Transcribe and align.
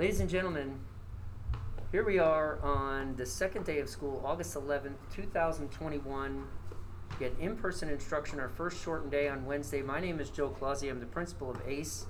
Ladies 0.00 0.20
and 0.20 0.30
gentlemen, 0.30 0.80
here 1.92 2.06
we 2.06 2.18
are 2.18 2.58
on 2.62 3.16
the 3.16 3.26
second 3.26 3.66
day 3.66 3.80
of 3.80 3.88
school, 3.90 4.22
August 4.24 4.54
11th, 4.54 4.94
2021. 5.14 6.46
Get 7.18 7.34
in 7.38 7.54
person 7.54 7.90
instruction, 7.90 8.40
our 8.40 8.48
first 8.48 8.82
shortened 8.82 9.10
day 9.10 9.28
on 9.28 9.44
Wednesday. 9.44 9.82
My 9.82 10.00
name 10.00 10.18
is 10.18 10.30
Joe 10.30 10.56
Clausi. 10.58 10.88
I'm 10.90 11.00
the 11.00 11.04
principal 11.04 11.50
of 11.50 11.60
ACE. 11.68 12.06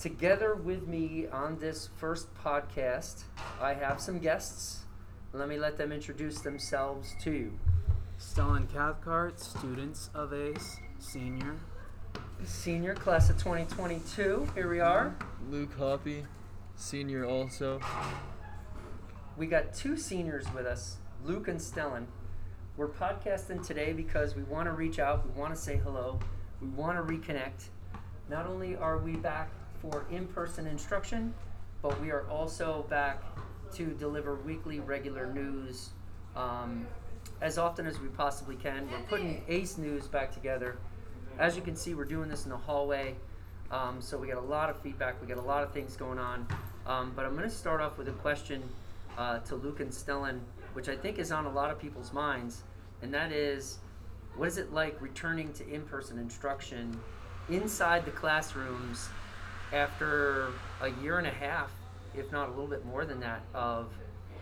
Together 0.00 0.56
with 0.56 0.88
me 0.88 1.28
on 1.28 1.60
this 1.60 1.90
first 1.96 2.34
podcast, 2.34 3.22
I 3.60 3.74
have 3.74 4.00
some 4.00 4.18
guests. 4.18 4.80
Let 5.32 5.48
me 5.48 5.58
let 5.58 5.78
them 5.78 5.92
introduce 5.92 6.40
themselves 6.40 7.14
to 7.22 7.30
you. 7.30 7.58
Stellan 8.18 8.68
Cathcart, 8.68 9.38
students 9.38 10.10
of 10.12 10.34
ACE, 10.34 10.78
senior. 10.98 11.54
Senior 12.42 12.96
class 12.96 13.30
of 13.30 13.38
2022. 13.38 14.48
Here 14.56 14.68
we 14.68 14.80
are. 14.80 15.14
Luke 15.48 15.78
Hoppy, 15.78 16.24
senior 16.80 17.24
also. 17.24 17.80
We 19.36 19.46
got 19.46 19.74
two 19.74 19.96
seniors 19.96 20.46
with 20.54 20.66
us, 20.66 20.96
Luke 21.24 21.48
and 21.48 21.60
Stellan. 21.60 22.06
We're 22.76 22.88
podcasting 22.88 23.64
today 23.66 23.92
because 23.92 24.34
we 24.34 24.42
want 24.44 24.66
to 24.66 24.72
reach 24.72 24.98
out, 24.98 25.26
we 25.26 25.38
want 25.38 25.54
to 25.54 25.60
say 25.60 25.76
hello, 25.76 26.18
we 26.60 26.68
want 26.68 26.96
to 26.96 27.12
reconnect. 27.14 27.68
Not 28.28 28.46
only 28.46 28.76
are 28.76 28.98
we 28.98 29.16
back 29.16 29.50
for 29.82 30.06
in 30.10 30.26
person 30.26 30.66
instruction, 30.66 31.34
but 31.82 32.00
we 32.00 32.10
are 32.10 32.28
also 32.28 32.86
back 32.88 33.22
to 33.74 33.86
deliver 33.86 34.36
weekly 34.36 34.80
regular 34.80 35.32
news 35.32 35.90
um, 36.34 36.86
as 37.40 37.58
often 37.58 37.86
as 37.86 38.00
we 38.00 38.08
possibly 38.08 38.56
can. 38.56 38.90
We're 38.90 38.98
putting 39.08 39.42
ACE 39.48 39.78
News 39.78 40.06
back 40.06 40.32
together. 40.32 40.78
As 41.38 41.56
you 41.56 41.62
can 41.62 41.76
see, 41.76 41.94
we're 41.94 42.04
doing 42.04 42.28
this 42.28 42.44
in 42.44 42.50
the 42.50 42.56
hallway. 42.56 43.16
Um, 43.70 44.00
so 44.00 44.18
we 44.18 44.26
got 44.26 44.38
a 44.38 44.46
lot 44.46 44.68
of 44.68 44.80
feedback, 44.80 45.20
we 45.20 45.28
got 45.28 45.38
a 45.38 45.42
lot 45.42 45.62
of 45.62 45.72
things 45.72 45.96
going 45.96 46.18
on. 46.18 46.46
Um, 46.86 47.12
but 47.14 47.24
I'm 47.24 47.36
going 47.36 47.48
to 47.48 47.54
start 47.54 47.80
off 47.80 47.98
with 47.98 48.08
a 48.08 48.12
question 48.12 48.62
uh, 49.18 49.38
to 49.40 49.54
Luke 49.54 49.80
and 49.80 49.90
Stellan, 49.90 50.40
which 50.72 50.88
I 50.88 50.96
think 50.96 51.18
is 51.18 51.30
on 51.30 51.46
a 51.46 51.52
lot 51.52 51.70
of 51.70 51.78
people's 51.78 52.12
minds, 52.12 52.62
and 53.02 53.12
that 53.12 53.32
is 53.32 53.78
what 54.36 54.48
is 54.48 54.58
it 54.58 54.72
like 54.72 55.00
returning 55.00 55.52
to 55.54 55.68
in 55.68 55.82
person 55.82 56.18
instruction 56.18 56.98
inside 57.48 58.04
the 58.04 58.10
classrooms 58.10 59.08
after 59.72 60.48
a 60.80 60.90
year 61.02 61.18
and 61.18 61.26
a 61.26 61.32
half, 61.32 61.70
if 62.16 62.30
not 62.32 62.48
a 62.48 62.50
little 62.50 62.66
bit 62.66 62.84
more 62.86 63.04
than 63.04 63.20
that, 63.20 63.42
of 63.54 63.92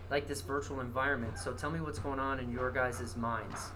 like 0.09 0.27
this 0.27 0.41
virtual 0.41 0.79
environment? 0.79 1.37
So 1.37 1.53
tell 1.53 1.71
me 1.71 1.81
what's 1.81 1.99
going 1.99 2.19
on 2.19 2.39
in 2.39 2.51
your 2.51 2.71
guys' 2.71 3.15
minds. 3.17 3.69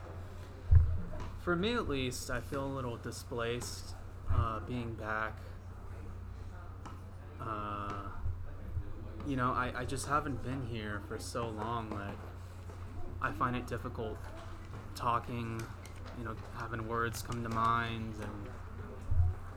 For 1.41 1.55
me, 1.55 1.73
at 1.73 1.89
least, 1.89 2.29
I 2.29 2.39
feel 2.39 2.65
a 2.65 2.73
little 2.73 2.95
displaced 2.95 3.95
uh, 4.33 4.61
being 4.61 4.93
back. 4.93 5.33
Uh, 7.41 7.91
you 9.27 9.35
know, 9.35 9.51
I, 9.51 9.71
I 9.75 9.85
just 9.85 10.07
haven't 10.07 10.43
been 10.43 10.65
here 10.67 11.01
for 11.07 11.17
so 11.19 11.47
long 11.49 11.89
that 11.91 12.15
I 13.21 13.31
find 13.31 13.55
it 13.55 13.67
difficult 13.67 14.17
talking, 14.95 15.61
you 16.17 16.25
know, 16.25 16.35
having 16.57 16.87
words 16.87 17.21
come 17.21 17.41
to 17.43 17.49
mind. 17.49 18.13
And, 18.21 18.49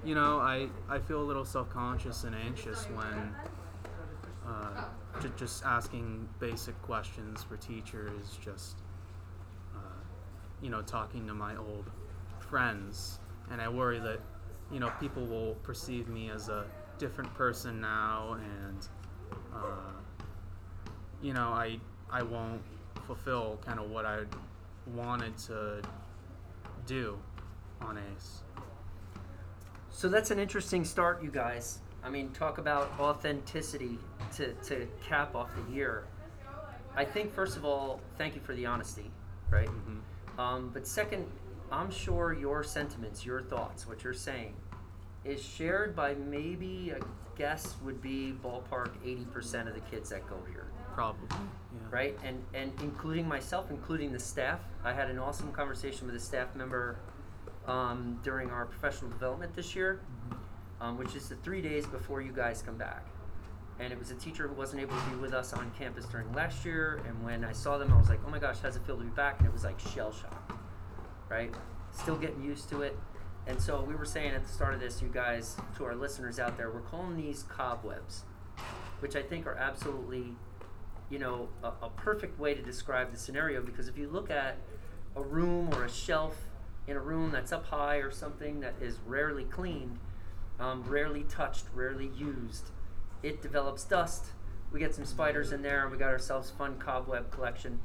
you 0.05 0.14
know, 0.14 0.39
I, 0.39 0.69
I 0.89 0.98
feel 0.98 1.20
a 1.20 1.25
little 1.25 1.44
self 1.44 1.69
conscious 1.70 2.25
and 2.25 2.34
anxious 2.34 2.84
when 2.91 3.34
uh, 4.47 4.84
j- 5.20 5.31
just 5.37 5.64
asking 5.64 6.28
basic 6.39 6.81
questions 6.83 7.42
for 7.42 7.56
teachers, 7.56 8.39
just, 8.42 8.77
uh, 9.75 9.78
you 10.62 10.70
know, 10.70 10.83
talking 10.83 11.27
to 11.27 11.34
my 11.34 11.56
old 11.56 11.91
friends. 12.39 13.19
And 13.50 13.61
I 13.61 13.69
worry 13.69 13.98
that, 13.98 14.20
you 14.70 14.78
know, 14.81 14.92
people 15.00 15.27
will 15.27 15.55
perceive 15.62 16.09
me 16.09 16.31
as 16.31 16.48
a 16.48 16.64
different 16.98 17.33
person 17.34 17.81
now 17.81 18.39
and 18.41 18.89
uh, 19.65 19.93
you 21.23 21.33
know, 21.33 21.49
I 21.49 21.79
I 22.11 22.23
won't 22.23 22.62
fulfill 23.07 23.59
kind 23.65 23.79
of 23.79 23.91
what 23.91 24.05
I 24.05 24.21
wanted 24.95 25.37
to 25.39 25.83
do 26.87 27.19
on 27.81 27.99
Ace. 27.99 28.43
So 29.91 30.09
that's 30.09 30.31
an 30.31 30.39
interesting 30.39 30.84
start, 30.84 31.22
you 31.22 31.31
guys. 31.31 31.81
I 32.05 32.11
mean, 32.11 32.31
talk 32.31 32.59
about 32.59 32.93
authenticity 33.00 33.99
to, 34.37 34.53
to 34.55 34.87
cap 35.03 35.34
off 35.34 35.49
the 35.56 35.75
year. 35.75 36.05
I 36.95 37.05
think, 37.05 37.33
first 37.33 37.56
of 37.56 37.65
all, 37.65 38.00
thank 38.16 38.34
you 38.34 38.41
for 38.41 38.55
the 38.55 38.66
honesty, 38.66 39.11
right? 39.50 39.69
Mm-hmm. 39.69 40.41
Um, 40.41 40.71
but 40.72 40.87
second, 40.87 41.27
I'm 41.72 41.91
sure 41.91 42.33
your 42.33 42.62
sentiments, 42.62 43.25
your 43.25 43.43
thoughts, 43.43 43.89
what 43.89 44.05
you're 44.05 44.15
saying, 44.15 44.55
is 45.26 45.42
shared 45.42 45.94
by 45.94 46.14
maybe 46.14 46.91
a 46.91 47.00
guess 47.37 47.75
would 47.84 48.00
be 48.00 48.34
ballpark 48.42 48.91
80% 49.04 49.69
of 49.69 49.75
the 49.75 49.81
kids 49.91 50.10
that 50.10 50.28
go 50.28 50.37
here. 50.48 50.66
Probably. 50.94 51.28
Yeah. 51.31 51.38
right? 51.91 52.19
And 52.25 52.42
and 52.54 52.72
including 52.81 53.28
myself 53.28 53.70
including 53.70 54.12
the 54.12 54.19
staff. 54.19 54.60
I 54.84 54.92
had 54.92 55.10
an 55.10 55.19
awesome 55.19 55.53
conversation 55.53 56.06
with 56.06 56.16
a 56.16 56.20
staff 56.20 56.54
member 56.54 56.97
um, 57.66 58.19
during 58.22 58.50
our 58.50 58.65
professional 58.65 59.10
development 59.10 59.54
this 59.54 59.75
year 59.76 60.00
um, 60.81 60.98
which 60.98 61.15
is 61.15 61.28
the 61.28 61.36
three 61.36 61.60
days 61.62 61.86
before 61.86 62.20
you 62.20 62.32
guys 62.32 62.62
come 62.62 62.76
back. 62.76 63.06
And 63.78 63.92
it 63.92 63.98
was 63.98 64.10
a 64.10 64.15
teacher 64.15 64.48
who 64.48 64.54
wasn't 64.54 64.81
able 64.82 64.97
to 64.97 65.10
be 65.10 65.16
with 65.16 65.34
us 65.34 65.53
on 65.53 65.70
campus 65.78 66.06
during 66.06 66.32
last 66.32 66.65
year 66.65 67.03
and 67.06 67.22
when 67.22 67.44
i 67.44 67.53
saw 67.53 67.76
them 67.76 67.92
i 67.92 67.98
was 67.98 68.09
like 68.09 68.20
oh 68.26 68.31
my 68.31 68.38
gosh 68.38 68.56
how's 68.62 68.76
it 68.76 68.82
feel 68.86 68.97
to 68.97 69.04
be 69.04 69.10
back? 69.10 69.38
And 69.38 69.47
it 69.47 69.53
was 69.53 69.65
like 69.65 69.78
shell 69.78 70.12
shock 70.12 70.59
right? 71.28 71.53
Still 71.92 72.16
getting 72.16 72.42
used 72.42 72.69
to 72.70 72.82
it 72.82 72.97
and 73.47 73.61
so 73.61 73.83
we 73.83 73.95
were 73.95 74.05
saying 74.05 74.33
at 74.33 74.45
the 74.45 74.53
start 74.53 74.75
of 74.75 74.81
this 74.81 75.01
you 75.01 75.09
guys 75.09 75.57
to 75.77 75.84
our 75.84 75.95
listeners 75.95 76.39
out 76.39 76.57
there 76.57 76.71
we're 76.71 76.81
calling 76.81 77.17
these 77.17 77.45
cobwebs 77.45 78.25
which 79.01 79.17
i 79.17 79.23
think 79.23 79.47
are 79.47 79.57
absolutely 79.57 80.34
you 81.11 81.19
know, 81.19 81.49
a, 81.62 81.69
a 81.83 81.91
perfect 81.97 82.39
way 82.39 82.55
to 82.55 82.62
describe 82.62 83.12
the 83.12 83.19
scenario 83.19 83.62
because 83.62 83.89
if 83.89 83.97
you 83.97 84.09
look 84.09 84.31
at 84.31 84.59
a 85.15 85.23
room 85.23 85.73
or 85.75 85.84
a 85.84 85.91
shelf 85.91 86.37
in 86.87 86.97
a 86.97 87.01
room 87.01 87.31
that's 87.31 87.53
up 87.53 87.67
high 87.67 87.97
or 87.97 88.11
something 88.11 88.61
that 88.61 88.75
is 88.81 88.99
rarely 89.07 89.45
cleaned, 89.45 89.99
um, 90.59 90.83
rarely 90.84 91.25
touched, 91.25 91.65
rarely 91.75 92.11
used, 92.17 92.71
it 93.23 93.41
develops 93.41 93.84
dust. 93.84 94.27
We 94.73 94.81
get 94.81 94.95
some 94.95 95.05
spiders 95.05 95.53
in 95.53 95.63
there, 95.63 95.83
and 95.83 95.93
we 95.93 95.99
got 95.99 96.09
ourselves 96.09 96.51
fun 96.51 96.78
cobweb 96.78 97.31
collection. 97.31 97.81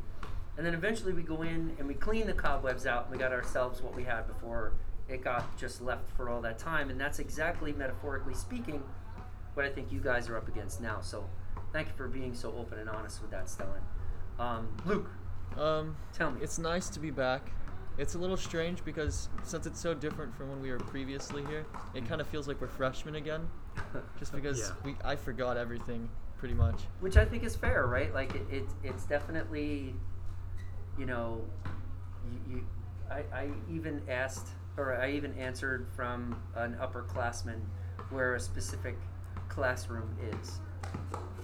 And 0.58 0.66
then 0.66 0.74
eventually 0.74 1.14
we 1.14 1.22
go 1.22 1.42
in 1.42 1.76
and 1.80 1.88
we 1.88 1.94
clean 1.94 2.28
the 2.28 2.34
cobwebs 2.34 2.86
out, 2.86 3.04
and 3.04 3.12
we 3.12 3.18
got 3.18 3.32
ourselves 3.32 3.82
what 3.82 3.96
we 3.96 4.04
had 4.04 4.28
before 4.28 4.74
it 5.12 5.24
got 5.24 5.58
just 5.58 5.82
left 5.82 6.10
for 6.12 6.30
all 6.30 6.42
that 6.42 6.58
time. 6.58 6.90
And 6.90 7.00
that's 7.00 7.20
exactly, 7.20 7.74
metaphorically 7.74 8.34
speaking, 8.34 8.84
what 9.54 9.66
I 9.66 9.70
think 9.70 9.92
you 9.92 10.00
guys 10.00 10.30
are 10.30 10.38
up 10.38 10.48
against 10.48 10.82
now. 10.82 11.02
So 11.02 11.28
thank 11.74 11.88
you 11.90 11.94
for 11.96 12.08
being 12.08 12.34
so 12.34 12.54
open 12.58 12.80
and 12.80 12.90
honest 12.90 13.22
with 13.22 13.32
that, 13.32 13.46
Stellan. 13.46 13.82
Um, 14.40 14.70
Luke, 14.86 15.10
Um, 15.58 15.96
tell 16.14 16.32
me. 16.32 16.42
it's 16.42 16.58
nice 16.58 16.90
to 16.90 17.00
be 17.00 17.12
back. 17.12 17.52
It's 17.98 18.16
a 18.16 18.18
little 18.18 18.38
strange 18.38 18.84
because 18.86 19.28
since 19.44 19.66
it's 19.68 19.80
so 19.80 19.94
different 19.94 20.34
from 20.36 20.50
when 20.50 20.62
we 20.62 20.72
were 20.72 20.80
previously 20.80 21.46
here, 21.46 21.66
it 21.94 22.08
kind 22.08 22.22
of 22.22 22.28
feels 22.28 22.48
like 22.48 22.60
we're 22.62 22.68
freshmen 22.68 23.16
again. 23.16 23.50
Just 24.20 24.32
because 24.34 24.60
Yeah. 24.60 24.76
we 24.84 24.96
I 25.04 25.16
forgot 25.16 25.58
everything 25.58 26.10
pretty 26.38 26.54
much. 26.56 26.82
which 27.02 27.18
I 27.18 27.26
think 27.26 27.44
is 27.44 27.56
fair, 27.56 27.86
right? 27.88 28.14
Like 28.14 28.34
it, 28.34 28.46
it 28.50 28.64
it's 28.84 29.04
definitely, 29.04 29.94
you 30.98 31.06
know, 31.06 31.42
you, 32.50 32.56
you 32.56 32.66
I, 33.12 33.24
I 33.34 33.50
even 33.70 34.02
asked 34.10 34.48
or 34.78 34.96
I 34.96 35.12
even 35.12 35.34
answered 35.38 35.88
from 35.96 36.36
an 36.56 36.76
upperclassman 36.82 37.60
where 38.10 38.36
a 38.36 38.40
specific 38.40 38.96
classroom 39.50 40.10
is, 40.42 40.60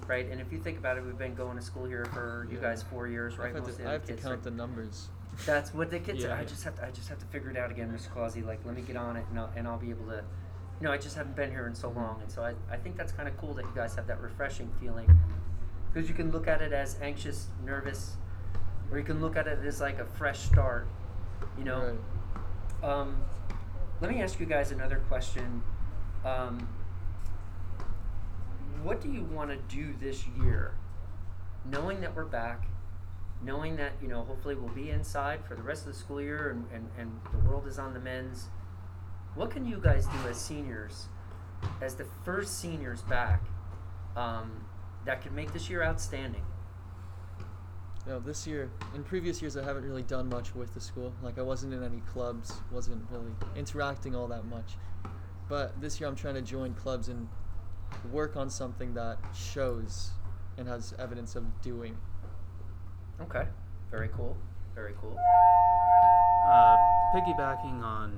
right? 0.08 0.30
And 0.30 0.40
if 0.42 0.52
you 0.52 0.60
think 0.60 0.78
about 0.78 0.98
it, 0.98 1.06
we've 1.06 1.18
been 1.18 1.36
going 1.36 1.58
to 1.58 1.64
school 1.64 1.86
here 1.86 2.06
for 2.06 2.48
you 2.50 2.56
Yeah. 2.58 2.64
guys 2.64 2.84
four 2.84 3.08
years, 3.08 3.34
I 3.36 3.44
right? 3.44 3.54
have 3.56 3.64
Most 3.64 3.72
of 3.72 3.78
to, 3.78 3.84
the 3.84 3.90
I 3.90 3.92
have 3.94 4.06
to 4.06 4.14
kids, 4.14 4.24
count 4.24 4.44
the 4.44 4.52
numbers. 4.52 5.08
That's 5.46 5.74
what 5.74 5.92
the 5.92 6.00
kids. 6.00 6.24
Yeah, 6.24 6.34
I 6.34 6.40
yeah. 6.40 6.46
just 6.46 6.64
have 6.64 6.76
to. 6.78 6.86
I 6.88 6.90
just 6.90 7.10
have 7.10 7.20
to 7.20 7.26
figure 7.28 7.52
it 7.52 7.58
out 7.58 7.70
again, 7.70 7.92
Mr. 7.96 8.10
Clausi. 8.10 8.44
Like, 8.44 8.60
let 8.66 8.76
me 8.76 8.82
get 8.82 8.96
on 8.96 9.18
it, 9.18 9.26
and 9.30 9.40
I'll, 9.40 9.52
and 9.56 9.68
I'll 9.68 9.78
be 9.78 9.92
able 9.92 10.06
to. 10.08 10.24
You 10.80 10.88
know, 10.88 10.92
I 10.92 10.98
just 10.98 11.16
haven't 11.16 11.36
been 11.36 11.52
here 11.52 11.68
in 11.68 11.76
so 11.76 11.90
long, 11.90 12.20
and 12.22 12.32
so 12.32 12.44
I, 12.44 12.54
I 12.72 12.78
think 12.78 12.98
that's 12.98 13.12
kind 13.12 13.28
of 13.28 13.38
cool 13.38 13.54
that 13.54 13.64
you 13.66 13.72
guys 13.76 13.94
have 13.96 14.08
that 14.08 14.20
refreshing 14.22 14.70
feeling, 14.80 15.08
because 15.94 16.10
you 16.10 16.16
can 16.16 16.32
look 16.32 16.48
at 16.48 16.62
it 16.64 16.74
as 16.74 16.98
anxious, 17.02 17.48
nervous, 17.64 18.16
or 18.92 18.98
you 18.98 19.04
can 19.04 19.22
look 19.22 19.36
at 19.38 19.46
it 19.48 19.60
as 19.64 19.80
like 19.80 20.00
a 20.00 20.06
fresh 20.06 20.40
start. 20.40 20.88
You 21.58 21.66
know. 21.66 21.82
Right. 21.82 22.00
Um, 22.84 23.18
let 24.02 24.12
me 24.12 24.22
ask 24.22 24.40
you 24.40 24.46
guys 24.46 24.72
another 24.72 24.98
question. 25.08 25.64
Um, 26.24 26.68
what 28.84 29.02
do 29.02 29.12
you 29.12 29.24
want 29.24 29.50
to 29.50 29.76
do 29.76 29.94
this 30.00 30.26
year, 30.42 30.76
knowing 31.66 32.02
that 32.02 32.16
we're 32.16 32.26
back, 32.26 32.68
knowing 33.44 33.76
that 33.78 33.94
you 34.02 34.08
know 34.08 34.24
hopefully 34.24 34.56
we'll 34.56 34.70
be 34.70 34.92
inside 34.92 35.44
for 35.46 35.56
the 35.56 35.64
rest 35.64 35.88
of 35.88 35.94
the 35.94 36.00
school 36.00 36.22
year 36.22 36.52
and, 36.52 36.66
and, 36.74 36.90
and 36.98 37.20
the 37.32 37.50
world 37.50 37.68
is 37.68 37.78
on 37.80 37.94
the 37.94 38.00
men's 38.00 38.48
What 39.36 39.52
can 39.52 39.66
you 39.66 39.80
guys 39.80 40.06
do 40.06 40.30
as 40.30 40.38
seniors, 40.38 41.08
as 41.82 41.96
the 41.96 42.06
first 42.26 42.60
seniors 42.60 43.02
back, 43.02 43.44
um, 44.16 44.66
that 45.06 45.22
could 45.22 45.34
make 45.34 45.54
this 45.54 45.70
year 45.70 45.84
outstanding? 45.84 46.44
No, 48.08 48.20
this 48.20 48.48
year, 48.48 48.70
in 48.96 49.04
previous 49.04 49.42
years, 49.42 49.58
I 49.58 49.64
haven't 49.64 49.84
really 49.84 50.04
done 50.04 50.30
much 50.30 50.56
with 50.56 50.74
the 50.74 50.80
school. 50.80 51.14
Like, 51.22 51.38
I 51.38 51.42
wasn't 51.42 51.74
in 51.74 51.84
any 51.84 52.02
clubs, 52.12 52.54
wasn't 52.72 53.06
really 53.12 53.34
interacting 53.58 54.16
all 54.16 54.28
that 54.28 54.46
much. 54.46 54.78
But 55.50 55.80
this 55.82 56.00
year, 56.00 56.08
I'm 56.08 56.16
trying 56.16 56.36
to 56.36 56.42
join 56.42 56.74
clubs 56.74 57.10
and 57.10 57.28
work 58.12 58.38
on 58.38 58.50
something 58.50 58.94
that 58.94 59.18
shows 59.36 60.12
and 60.58 60.68
has 60.68 60.94
evidence 60.98 61.36
of 61.36 61.44
doing. 61.62 61.98
Okay. 63.22 63.46
Very 63.92 64.10
cool. 64.10 64.38
Very 64.74 64.94
cool. 65.02 65.18
Uh, 66.50 66.78
piggybacking 67.14 67.82
on 67.84 68.18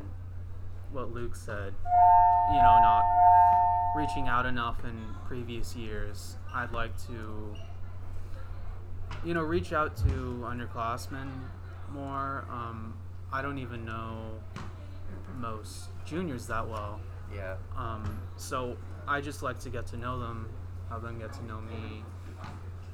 what 0.91 1.11
Luke 1.13 1.35
said, 1.35 1.73
you 2.49 2.57
know, 2.57 2.79
not 2.81 3.03
reaching 3.95 4.27
out 4.27 4.45
enough 4.45 4.83
in 4.83 5.15
previous 5.27 5.75
years, 5.75 6.37
I'd 6.53 6.71
like 6.71 6.95
to, 7.07 7.55
you 9.25 9.33
know, 9.33 9.41
reach 9.41 9.73
out 9.73 9.95
to 9.97 10.03
underclassmen 10.45 11.29
more. 11.91 12.45
Um, 12.49 12.93
I 13.31 13.41
don't 13.41 13.57
even 13.57 13.85
know 13.85 14.31
most 15.39 15.89
juniors 16.05 16.47
that 16.47 16.67
well. 16.67 16.99
Yeah. 17.33 17.55
Um, 17.77 18.19
so 18.37 18.75
I 19.07 19.21
just 19.21 19.43
like 19.43 19.59
to 19.61 19.69
get 19.69 19.85
to 19.87 19.97
know 19.97 20.19
them, 20.19 20.49
have 20.89 21.01
them 21.03 21.19
get 21.19 21.33
to 21.33 21.45
know 21.45 21.59
me, 21.61 22.03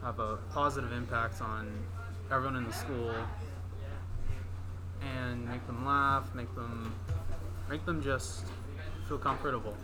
have 0.04 0.20
a 0.20 0.38
positive 0.52 0.92
impact 0.92 1.42
on 1.42 1.72
everyone 2.32 2.56
in 2.58 2.66
the 2.66 2.74
school, 2.74 3.14
and 5.02 5.48
make 5.48 5.66
them 5.68 5.86
laugh, 5.86 6.34
make 6.36 6.54
them 6.56 6.94
make 7.70 7.86
them 7.86 8.02
just 8.02 8.46
feel 9.08 9.18
comfortable 9.18 9.76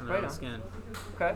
in 0.00 0.06
their 0.06 0.14
Right 0.14 0.24
own 0.24 0.30
on. 0.30 0.34
skin. 0.34 0.62
Okay. 1.14 1.34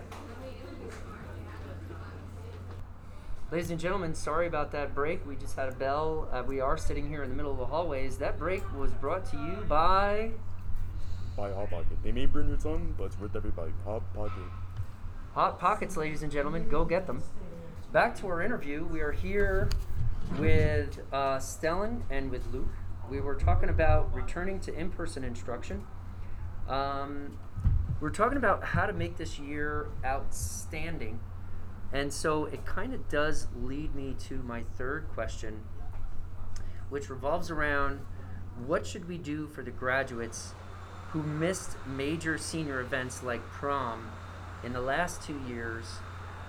Ladies 3.53 3.73
and 3.73 3.81
gentlemen, 3.81 4.15
sorry 4.15 4.47
about 4.47 4.71
that 4.71 4.95
break. 4.95 5.27
We 5.27 5.35
just 5.35 5.57
had 5.57 5.69
a 5.69 5.73
bell. 5.73 6.29
Uh, 6.31 6.45
we 6.47 6.61
are 6.61 6.79
sitting 6.79 7.09
here 7.09 7.25
in 7.25 7.31
the 7.31 7.35
middle 7.35 7.51
of 7.51 7.59
the 7.59 7.67
hallways. 7.67 8.17
That 8.19 8.39
break 8.39 8.63
was 8.79 8.93
brought 8.93 9.25
to 9.33 9.37
you 9.37 9.65
by 9.69 10.31
Buy 11.37 11.51
Hot 11.51 11.69
Pocket. 11.69 11.99
They 12.05 12.13
may 12.13 12.27
burn 12.27 12.47
your 12.47 12.59
tongue, 12.59 12.95
but 12.97 13.07
it's 13.07 13.19
worth 13.19 13.35
every 13.35 13.51
bite. 13.51 13.73
Hot 13.85 14.05
Pocket. 14.15 14.45
Hot 15.35 15.59
Pockets, 15.59 15.97
ladies 15.97 16.23
and 16.23 16.31
gentlemen. 16.31 16.69
Go 16.69 16.85
get 16.85 17.09
them. 17.09 17.25
Back 17.93 18.17
to 18.21 18.29
our 18.29 18.41
interview. 18.41 18.85
We 18.85 19.01
are 19.01 19.11
here 19.11 19.69
with 20.39 21.01
uh, 21.13 21.39
Stellan 21.39 22.03
and 22.09 22.31
with 22.31 22.47
Luke. 22.53 22.71
We 23.11 23.21
were 23.21 23.35
talking 23.35 23.69
about 23.69 24.15
returning 24.15 24.61
to 24.61 24.73
in 24.73 24.91
person 24.91 25.25
instruction. 25.25 25.85
Um, 26.69 27.37
we're 28.01 28.11
talking 28.11 28.39
about 28.39 28.63
how 28.63 28.87
to 28.87 28.93
make 28.93 29.17
this 29.17 29.41
year 29.41 29.89
outstanding. 30.05 31.19
And 31.93 32.13
so 32.13 32.45
it 32.45 32.65
kind 32.65 32.95
of 32.95 33.09
does 33.09 33.49
lead 33.61 33.95
me 33.95 34.15
to 34.29 34.37
my 34.43 34.63
third 34.77 35.09
question, 35.13 35.61
which 36.89 37.11
revolves 37.11 37.51
around 37.51 38.01
what 38.67 38.87
should 38.87 39.09
we 39.09 39.19
do 39.19 39.47
for 39.49 39.63
the 39.63 39.71
graduates 39.71 40.55
who 41.11 41.23
missed 41.23 41.77
major 41.87 42.39
senior 42.39 42.81
events 42.81 43.23
like 43.23 43.45
prom 43.47 44.11
in 44.63 44.73
the 44.73 44.81
last 44.81 45.23
two 45.23 45.41
years 45.49 45.87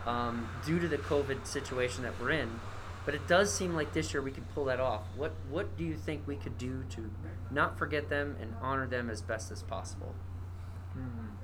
um, 0.06 0.48
due 0.66 0.80
to 0.80 0.88
the 0.88 0.98
COVID 0.98 1.46
situation 1.46 2.04
that 2.04 2.14
we're 2.20 2.32
in. 2.32 2.60
But 3.06 3.16
it 3.16 3.28
does 3.28 3.52
seem 3.52 3.74
like 3.74 3.94
this 3.94 4.14
year 4.14 4.22
we 4.22 4.30
could 4.30 4.48
pull 4.54 4.66
that 4.66 4.80
off. 4.80 5.02
What 5.16 5.34
What 5.50 5.76
do 5.76 5.84
you 5.84 5.96
think 5.96 6.28
we 6.28 6.36
could 6.36 6.58
do 6.60 6.84
to 6.92 7.10
not 7.50 7.80
forget 7.80 8.10
them 8.10 8.38
and 8.40 8.54
honor 8.62 8.86
them 8.86 9.10
as 9.10 9.24
best 9.24 9.52
as 9.52 9.64
possible? 9.64 10.14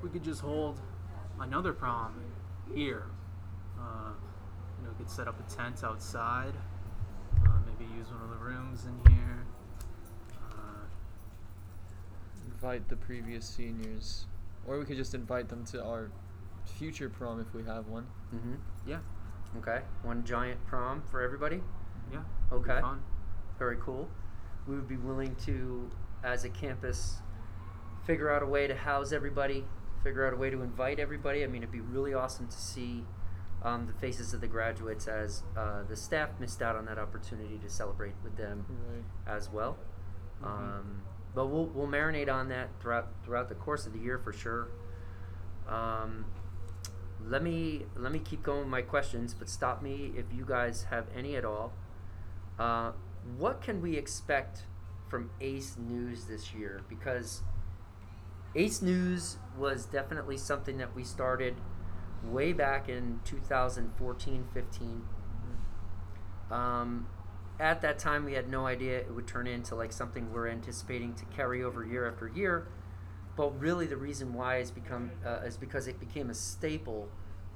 We 0.03 0.09
could 0.09 0.23
just 0.23 0.41
hold 0.41 0.79
another 1.39 1.73
prom 1.73 2.13
here. 2.75 3.05
Uh, 3.79 4.11
you 4.79 4.85
know, 4.85 4.91
we 4.97 5.03
could 5.03 5.09
set 5.11 5.27
up 5.27 5.35
a 5.39 5.53
tent 5.53 5.83
outside. 5.83 6.53
Uh, 7.45 7.49
maybe 7.65 7.89
use 7.97 8.07
one 8.11 8.21
of 8.23 8.29
the 8.29 8.43
rooms 8.43 8.85
in 8.85 9.11
here. 9.13 9.45
Uh, 10.51 10.85
Invite 12.53 12.87
the 12.89 12.95
previous 12.95 13.45
seniors, 13.47 14.25
or 14.67 14.79
we 14.79 14.85
could 14.85 14.97
just 14.97 15.13
invite 15.13 15.49
them 15.49 15.63
to 15.65 15.83
our 15.83 16.09
future 16.77 17.09
prom 17.09 17.39
if 17.39 17.53
we 17.53 17.63
have 17.63 17.87
one. 17.87 18.05
Mm-hmm. 18.33 18.55
yeah, 18.85 18.99
Okay, 19.57 19.79
one 20.03 20.23
giant 20.25 20.63
prom 20.65 21.01
for 21.09 21.21
everybody. 21.21 21.61
yeah. 22.11 22.19
Okay. 22.51 22.79
Fun. 22.81 23.01
Very 23.59 23.77
cool. 23.81 24.09
We 24.67 24.75
would 24.75 24.87
be 24.87 24.97
willing 24.97 25.35
to, 25.45 25.89
as 26.23 26.43
a 26.43 26.49
campus, 26.49 27.17
figure 28.05 28.29
out 28.31 28.43
a 28.43 28.45
way 28.45 28.67
to 28.67 28.75
house 28.75 29.11
everybody, 29.13 29.63
figure 30.03 30.25
out 30.27 30.33
a 30.33 30.37
way 30.37 30.49
to 30.49 30.61
invite 30.61 30.99
everybody. 30.99 31.43
I 31.43 31.47
mean, 31.47 31.63
it'd 31.63 31.71
be 31.71 31.79
really 31.79 32.13
awesome 32.13 32.47
to 32.47 32.57
see 32.57 33.03
um, 33.63 33.87
the 33.87 33.93
faces 33.93 34.33
of 34.33 34.41
the 34.41 34.47
graduates 34.47 35.07
as 35.07 35.43
uh, 35.57 35.83
the 35.89 35.95
staff 35.95 36.29
missed 36.39 36.61
out 36.61 36.75
on 36.75 36.85
that 36.85 36.97
opportunity 36.99 37.57
to 37.57 37.69
celebrate 37.69 38.13
with 38.23 38.35
them 38.37 38.65
Right. 38.89 39.03
as 39.35 39.49
well. 39.49 39.77
Mhm. 40.41 40.45
Um, 40.47 41.01
but 41.33 41.47
we'll 41.47 41.65
we'll 41.67 41.87
marinate 41.87 42.31
on 42.31 42.49
that 42.49 42.69
throughout 42.79 43.07
throughout 43.23 43.49
the 43.49 43.55
course 43.55 43.85
of 43.87 43.93
the 43.93 43.99
year 43.99 44.17
for 44.19 44.31
sure. 44.33 44.67
Um, 45.67 46.25
let 47.25 47.43
me 47.43 47.85
let 47.95 48.11
me 48.11 48.19
keep 48.19 48.43
going 48.43 48.59
with 48.59 48.67
my 48.69 48.81
questions, 48.81 49.33
but 49.33 49.49
stop 49.49 49.81
me 49.81 50.13
if 50.15 50.25
you 50.33 50.45
guys 50.45 50.83
have 50.85 51.07
any 51.15 51.35
at 51.35 51.43
all. 51.45 51.73
Uh, 52.57 52.91
what 53.37 53.61
can 53.61 53.81
we 53.81 53.97
expect 53.97 54.63
from 55.09 55.29
Ace 55.41 55.77
News 55.77 56.25
this 56.25 56.53
year? 56.53 56.81
Because 56.87 57.41
Ace 58.55 58.81
News 58.81 59.37
was 59.57 59.85
definitely 59.85 60.37
something 60.37 60.77
that 60.77 60.95
we 60.95 61.03
started 61.03 61.55
way 62.23 62.53
back 62.53 62.89
in 62.89 63.19
2014 63.25 64.47
15 64.53 65.03
um, 66.51 67.07
at 67.59 67.81
that 67.81 67.97
time, 67.99 68.25
we 68.25 68.33
had 68.33 68.49
no 68.49 68.67
idea 68.67 68.99
it 68.99 69.13
would 69.13 69.27
turn 69.27 69.47
into 69.47 69.75
like 69.75 69.91
something 69.91 70.31
we're 70.31 70.47
anticipating 70.47 71.13
to 71.15 71.25
carry 71.25 71.63
over 71.63 71.85
year 71.85 72.07
after 72.07 72.27
year. 72.27 72.67
But 73.35 73.59
really, 73.59 73.85
the 73.85 73.97
reason 73.97 74.33
why 74.33 74.57
is 74.57 74.71
become 74.71 75.11
uh, 75.25 75.41
is 75.45 75.57
because 75.57 75.87
it 75.87 75.99
became 75.99 76.29
a 76.29 76.33
staple 76.33 77.09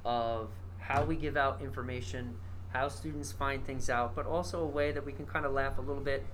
of 0.04 0.50
how 0.78 1.04
we 1.04 1.16
give 1.16 1.36
out 1.36 1.62
information, 1.62 2.36
how 2.72 2.88
students 2.88 3.32
find 3.32 3.64
things 3.64 3.88
out, 3.88 4.14
but 4.14 4.26
also 4.26 4.60
a 4.60 4.66
way 4.66 4.92
that 4.92 5.04
we 5.06 5.12
can 5.12 5.26
kind 5.26 5.46
of 5.46 5.52
laugh 5.52 5.78
a 5.78 5.80
little 5.80 6.02
bit 6.02 6.26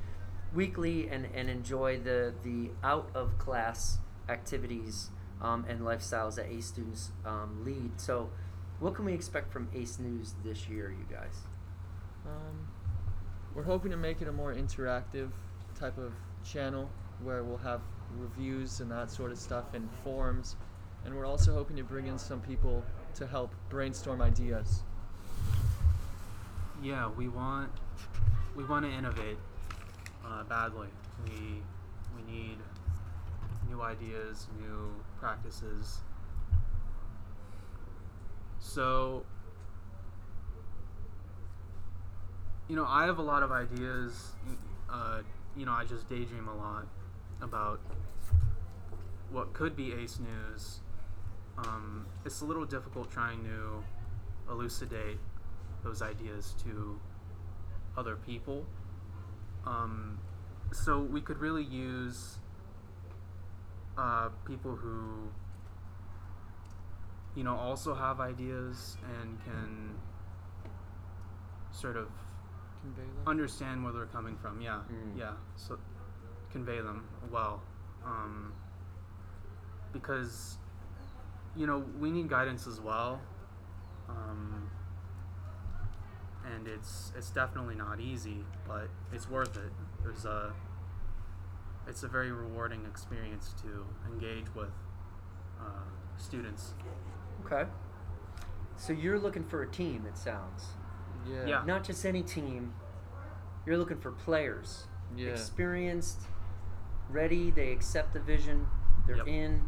weekly 0.54 1.08
and, 1.08 1.28
and 1.34 1.50
enjoy 1.50 1.98
the 1.98 2.32
the 2.42 2.70
out 2.82 3.10
of 3.14 3.36
class 3.36 3.98
activities 4.30 5.10
um, 5.40 5.64
and 5.69 5.81
lifestyles 5.81 6.37
that 6.37 6.46
ACE 6.50 6.67
students 6.67 7.11
um, 7.25 7.62
lead. 7.64 8.00
So, 8.00 8.31
what 8.81 8.94
can 8.94 9.05
we 9.05 9.12
expect 9.12 9.52
from 9.52 9.69
ACE 9.75 9.99
News 9.99 10.35
this 10.44 10.69
year, 10.69 10.90
you 10.90 11.06
guys? 11.14 11.35
Um, 12.26 12.69
we're 13.55 13.64
hoping 13.64 13.90
to 13.90 13.96
make 13.96 14.23
it 14.23 14.29
a 14.29 14.32
more 14.32 14.55
interactive 14.55 15.31
type 15.79 15.99
of 15.99 16.12
channel 16.44 16.88
where 17.23 17.43
we'll 17.43 17.58
have 17.58 17.81
reviews 18.17 18.81
and 18.81 18.90
that 18.90 19.11
sort 19.11 19.32
of 19.32 19.38
stuff 19.38 19.75
and 19.75 19.88
forums. 20.05 20.56
And 21.05 21.14
we're 21.14 21.26
also 21.26 21.55
hoping 21.55 21.76
to 21.76 21.85
bring 21.85 22.06
in 22.06 22.19
some 22.19 22.40
people 22.40 22.85
to 23.14 23.26
help 23.26 23.55
brainstorm 23.69 24.20
ideas. 24.20 24.82
Yeah, 26.83 27.11
we 27.16 27.28
want 27.28 27.71
we 28.54 28.64
want 28.64 28.85
to 28.85 28.90
innovate 28.90 29.38
uh, 30.25 30.45
badly. 30.45 30.88
We 31.25 31.62
we 32.16 32.33
need 32.33 32.59
new 33.68 33.83
ideas, 33.83 34.47
new 34.61 34.95
practices. 35.20 36.00
So, 38.58 39.25
you 42.68 42.76
know, 42.76 42.84
I 42.87 43.06
have 43.06 43.18
a 43.18 43.22
lot 43.22 43.42
of 43.42 43.52
ideas. 43.52 44.32
Uh, 44.90 45.20
you 45.56 45.66
know, 45.66 45.72
I 45.72 45.84
just 45.84 46.08
daydream 46.08 46.48
a 46.48 46.56
lot 46.56 46.87
about 47.40 47.80
what 49.30 49.52
could 49.52 49.76
be 49.76 49.92
Ace 49.92 50.18
News. 50.18 50.80
Um, 51.58 52.06
it's 52.25 52.40
a 52.40 52.44
little 52.44 52.64
difficult 52.64 53.10
trying 53.10 53.44
to 53.44 53.84
elucidate 54.50 55.18
those 55.82 56.02
ideas 56.02 56.54
to 56.64 56.98
other 57.96 58.16
people. 58.16 58.64
Um, 59.66 60.18
so 60.72 61.00
we 61.00 61.20
could 61.20 61.38
really 61.38 61.64
use 61.64 62.38
uh, 63.99 64.28
people 64.47 64.75
who, 64.76 65.28
you 67.35 67.43
know, 67.45 67.55
also 67.57 67.95
have 67.95 68.21
ideas 68.21 68.97
and 69.21 69.38
can 69.45 69.95
sort 71.73 71.97
of 71.97 72.09
Convey 72.83 73.02
them. 73.02 73.23
understand 73.26 73.83
where 73.85 73.93
they're 73.93 74.07
coming 74.07 74.37
from. 74.37 74.61
Yeah, 74.61 74.81
Mm. 74.90 75.19
yeah. 75.19 75.33
So 75.57 75.78
convey 76.52 76.81
them 76.81 77.05
well, 77.31 77.61
um, 78.05 78.52
because 79.93 80.59
you 81.57 81.67
know 81.67 81.78
we 82.00 82.11
need 82.11 82.28
guidance 82.28 82.67
as 82.67 82.81
well, 82.81 83.21
um, 84.09 84.71
and 86.55 86.67
it's 86.69 87.12
it's 87.17 87.31
definitely 87.31 87.75
not 87.75 88.00
easy, 88.00 88.45
but 88.67 88.88
it's 89.12 89.28
worth 89.28 89.57
it. 89.57 89.73
There's 90.02 90.25
a 90.25 90.52
it's 91.88 92.02
a 92.02 92.09
very 92.09 92.30
rewarding 92.30 92.85
experience 92.85 93.54
to 93.62 93.85
engage 94.12 94.47
with 94.54 94.71
uh, 95.61 95.64
students. 96.16 96.75
Okay. 97.45 97.68
So 98.76 98.92
you're 98.92 99.18
looking 99.18 99.45
for 99.45 99.62
a 99.62 99.68
team, 99.68 100.04
it 100.07 100.16
sounds. 100.16 100.64
Yeah. 101.28 101.47
Yeah. 101.47 101.62
Not 101.66 101.85
just 101.85 102.04
any 102.04 102.23
team. 102.23 102.75
You're 103.66 103.78
looking 103.78 103.99
for 103.99 104.12
players. 104.12 104.87
Yeah. 105.16 105.30
Experienced, 105.30 106.21
ready, 107.11 107.50
they 107.50 107.73
accept 107.73 108.12
the 108.12 108.21
vision, 108.21 108.66
they're 109.07 109.16
Yep. 109.16 109.26
in. 109.28 109.62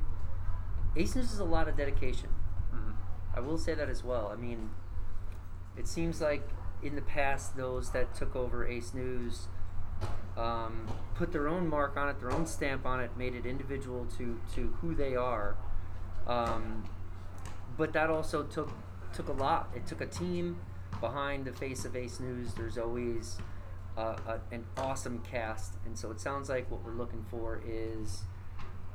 Ace 0.97 1.15
News 1.17 1.33
is 1.33 1.39
a 1.39 1.45
lot 1.45 1.69
of 1.69 1.77
dedication. 1.77 2.29
hmm 2.71 2.91
I 3.35 3.41
will 3.41 3.59
say 3.59 3.75
that 3.75 3.89
as 3.89 4.05
well. 4.05 4.29
I 4.33 4.37
mean, 4.37 4.71
it 5.77 5.87
seems 5.89 6.21
like 6.21 6.49
in 6.83 6.95
the 6.95 7.03
past, 7.03 7.57
those 7.57 7.91
that 7.93 8.15
took 8.15 8.35
over 8.37 8.67
Ace 8.67 8.93
News 8.95 9.49
um, 10.37 10.87
put 11.15 11.33
their 11.33 11.49
own 11.49 11.69
mark 11.69 11.97
on 11.97 12.09
it, 12.09 12.21
their 12.21 12.33
own 12.33 12.47
stamp 12.47 12.87
on 12.87 13.01
it, 13.01 13.11
made 13.17 13.35
it 13.35 13.47
individual 13.47 14.07
to, 14.19 14.41
to 14.55 14.77
who 14.81 14.95
they 14.95 15.17
are. 15.17 15.57
Um, 16.27 16.85
but 17.77 17.93
that 17.93 18.11
also 18.11 18.43
took 18.45 18.71
took 19.13 19.29
a 19.29 19.33
lot. 19.33 19.71
It 19.75 19.87
took 19.87 20.01
a 20.01 20.07
team 20.07 20.59
behind 21.01 21.45
the 21.45 21.53
face 21.53 21.85
of 21.85 21.97
Ace 21.97 22.21
News. 22.21 22.55
There's 22.55 22.79
always 22.79 23.39
uh, 23.97 24.17
a, 24.27 24.55
an 24.55 24.65
awesome 24.77 25.21
cast, 25.21 25.75
and 25.85 25.99
so 25.99 26.11
it 26.11 26.21
sounds 26.21 26.49
like 26.49 26.71
what 26.71 26.85
we're 26.85 26.95
looking 26.95 27.25
for 27.31 27.61
is. 27.67 28.23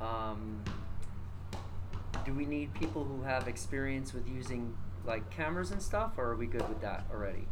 Um, 0.00 0.62
do 2.24 2.34
we 2.34 2.44
need 2.44 2.74
people 2.74 3.04
who 3.04 3.22
have 3.22 3.46
experience 3.46 4.12
with 4.12 4.28
using 4.28 4.76
like 5.04 5.30
cameras 5.30 5.70
and 5.70 5.80
stuff, 5.80 6.12
or 6.16 6.26
are 6.30 6.36
we 6.36 6.46
good 6.46 6.68
with 6.68 6.80
that 6.80 7.04
already? 7.12 7.46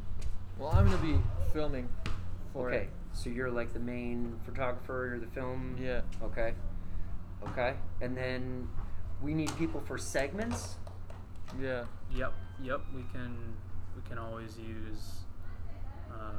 Well, 0.58 0.70
I'm 0.70 0.86
gonna 0.86 0.98
be 0.98 1.18
filming 1.52 1.88
for 2.52 2.70
okay, 2.70 2.84
it. 2.84 2.90
So 3.14 3.30
you're 3.30 3.50
like 3.50 3.72
the 3.72 3.80
main 3.80 4.36
photographer, 4.44 5.06
you're 5.10 5.20
the 5.24 5.32
film. 5.34 5.76
Yeah. 5.80 6.02
Okay. 6.22 6.54
Okay, 7.48 7.74
and 8.00 8.16
then 8.16 8.68
we 9.22 9.34
need 9.34 9.54
people 9.58 9.80
for 9.80 9.96
segments. 9.98 10.76
Yeah. 11.60 11.84
Yep, 12.14 12.32
yep. 12.62 12.80
We 12.94 13.02
can 13.12 13.36
we 13.94 14.02
can 14.08 14.18
always 14.18 14.58
use 14.58 15.24
uh, 16.10 16.32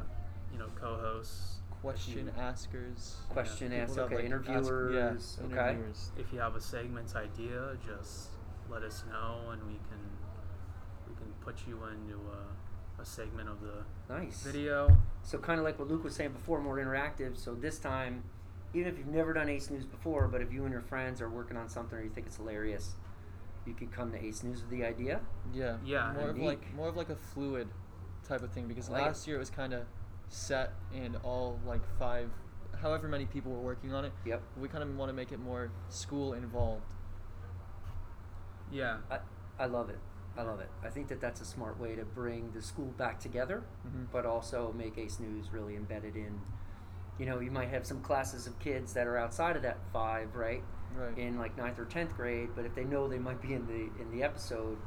you 0.51 0.59
know 0.59 0.67
co-hosts. 0.79 1.59
Question 1.81 2.25
you- 2.35 2.41
askers. 2.41 3.17
Question 3.29 3.69
people 3.69 3.83
asked. 3.83 3.95
that, 3.95 4.01
Okay, 4.05 4.15
like, 4.15 4.23
ask- 4.25 4.33
interviewers. 4.47 5.37
yeah, 5.39 5.45
okay. 5.45 5.69
interviewers. 5.73 6.11
If 6.17 6.33
you 6.33 6.39
have 6.39 6.55
a 6.55 6.61
segments 6.61 7.15
idea, 7.15 7.77
just 7.85 8.29
let 8.69 8.81
us 8.81 9.03
know 9.07 9.51
and 9.51 9.61
we 9.67 9.73
can 9.89 10.01
we 11.07 11.13
can 11.15 11.31
put 11.41 11.55
you 11.67 11.75
into 11.85 12.15
a, 12.15 12.41
a 13.05 13.07
segment 13.07 13.47
of 13.49 13.61
the 13.61 14.13
Nice. 14.13 14.41
video. 14.43 14.95
So 15.23 15.37
kind 15.37 15.59
of 15.59 15.65
like 15.65 15.79
what 15.79 15.87
Luke 15.87 16.03
was 16.03 16.15
saying 16.15 16.31
before, 16.31 16.59
more 16.61 16.77
interactive. 16.77 17.37
So 17.37 17.53
this 17.53 17.77
time, 17.79 18.23
even 18.73 18.91
if 18.91 18.97
you've 18.97 19.07
never 19.07 19.33
done 19.33 19.49
Ace 19.49 19.69
News 19.69 19.85
before, 19.85 20.27
but 20.27 20.41
if 20.41 20.51
you 20.51 20.63
and 20.63 20.71
your 20.71 20.81
friends 20.81 21.21
are 21.21 21.29
working 21.29 21.57
on 21.57 21.69
something 21.69 21.97
or 21.97 22.01
you 22.03 22.09
think 22.09 22.27
it's 22.27 22.37
hilarious, 22.37 22.93
you 23.65 23.73
could 23.73 23.91
come 23.91 24.11
to 24.11 24.23
Ace 24.23 24.43
News 24.43 24.61
with 24.61 24.69
the 24.69 24.85
idea. 24.85 25.21
Yeah. 25.53 25.77
Yeah, 25.85 26.13
More 26.13 26.29
of 26.29 26.37
like 26.37 26.75
more 26.75 26.87
of 26.89 26.95
like 26.97 27.09
a 27.09 27.15
fluid 27.15 27.67
type 28.27 28.41
of 28.41 28.51
thing 28.51 28.67
because 28.67 28.89
I 28.89 28.93
like 28.93 29.01
it. 29.03 29.05
last 29.07 29.27
year 29.27 29.35
it 29.37 29.39
was 29.39 29.49
kind 29.49 29.73
of 29.73 29.83
set 30.29 30.73
and 30.93 31.15
all 31.23 31.59
like 31.65 31.81
five, 31.99 32.29
however 32.81 33.07
many 33.07 33.25
people 33.25 33.51
were 33.51 33.59
working 33.61 33.93
on 33.93 34.05
it. 34.05 34.11
Yep. 34.25 34.41
We 34.59 34.67
kind 34.67 34.83
of 34.83 34.95
want 34.97 35.09
to 35.09 35.13
make 35.13 35.31
it 35.31 35.39
more 35.39 35.71
school 35.89 36.33
involved. 36.33 36.93
Yeah. 38.71 38.97
I, 39.11 39.19
I 39.59 39.65
love 39.67 39.89
it. 39.89 39.99
I 40.37 40.41
love 40.43 40.59
it. 40.59 40.69
I 40.83 40.89
think 40.89 41.07
that 41.07 41.21
that's 41.21 41.39
a 41.41 41.45
smart 41.45 41.79
way 41.79 41.95
to 41.95 42.03
bring 42.03 42.51
the 42.51 42.61
school 42.61 42.91
back 42.97 43.19
together, 43.19 43.63
Mhm. 43.87 44.07
but 44.11 44.25
also 44.25 44.73
make 44.73 44.97
Ace 44.97 45.19
News 45.19 45.51
really 45.51 45.75
embedded 45.77 46.15
in. 46.15 46.41
You 47.17 47.25
know, 47.25 47.39
you 47.39 47.51
might 47.51 47.69
have 47.69 47.85
some 47.85 48.01
classes 48.01 48.45
of 48.45 48.59
kids 48.59 48.93
that 48.93 49.07
are 49.07 49.17
outside 49.17 49.55
of 49.55 49.61
that 49.61 49.77
five, 49.93 50.35
right? 50.35 50.61
Right. 50.97 51.17
In 51.17 51.37
like 51.37 51.55
ninth 51.57 51.79
or 51.79 51.85
tenth 51.85 52.15
grade, 52.15 52.49
but 52.55 52.65
if 52.65 52.75
they 52.75 52.83
know 52.83 53.07
they 53.07 53.17
might 53.19 53.41
be 53.41 53.53
in 53.53 53.65
the 53.67 54.01
in 54.01 54.11
the 54.11 54.23
episode, 54.23 54.77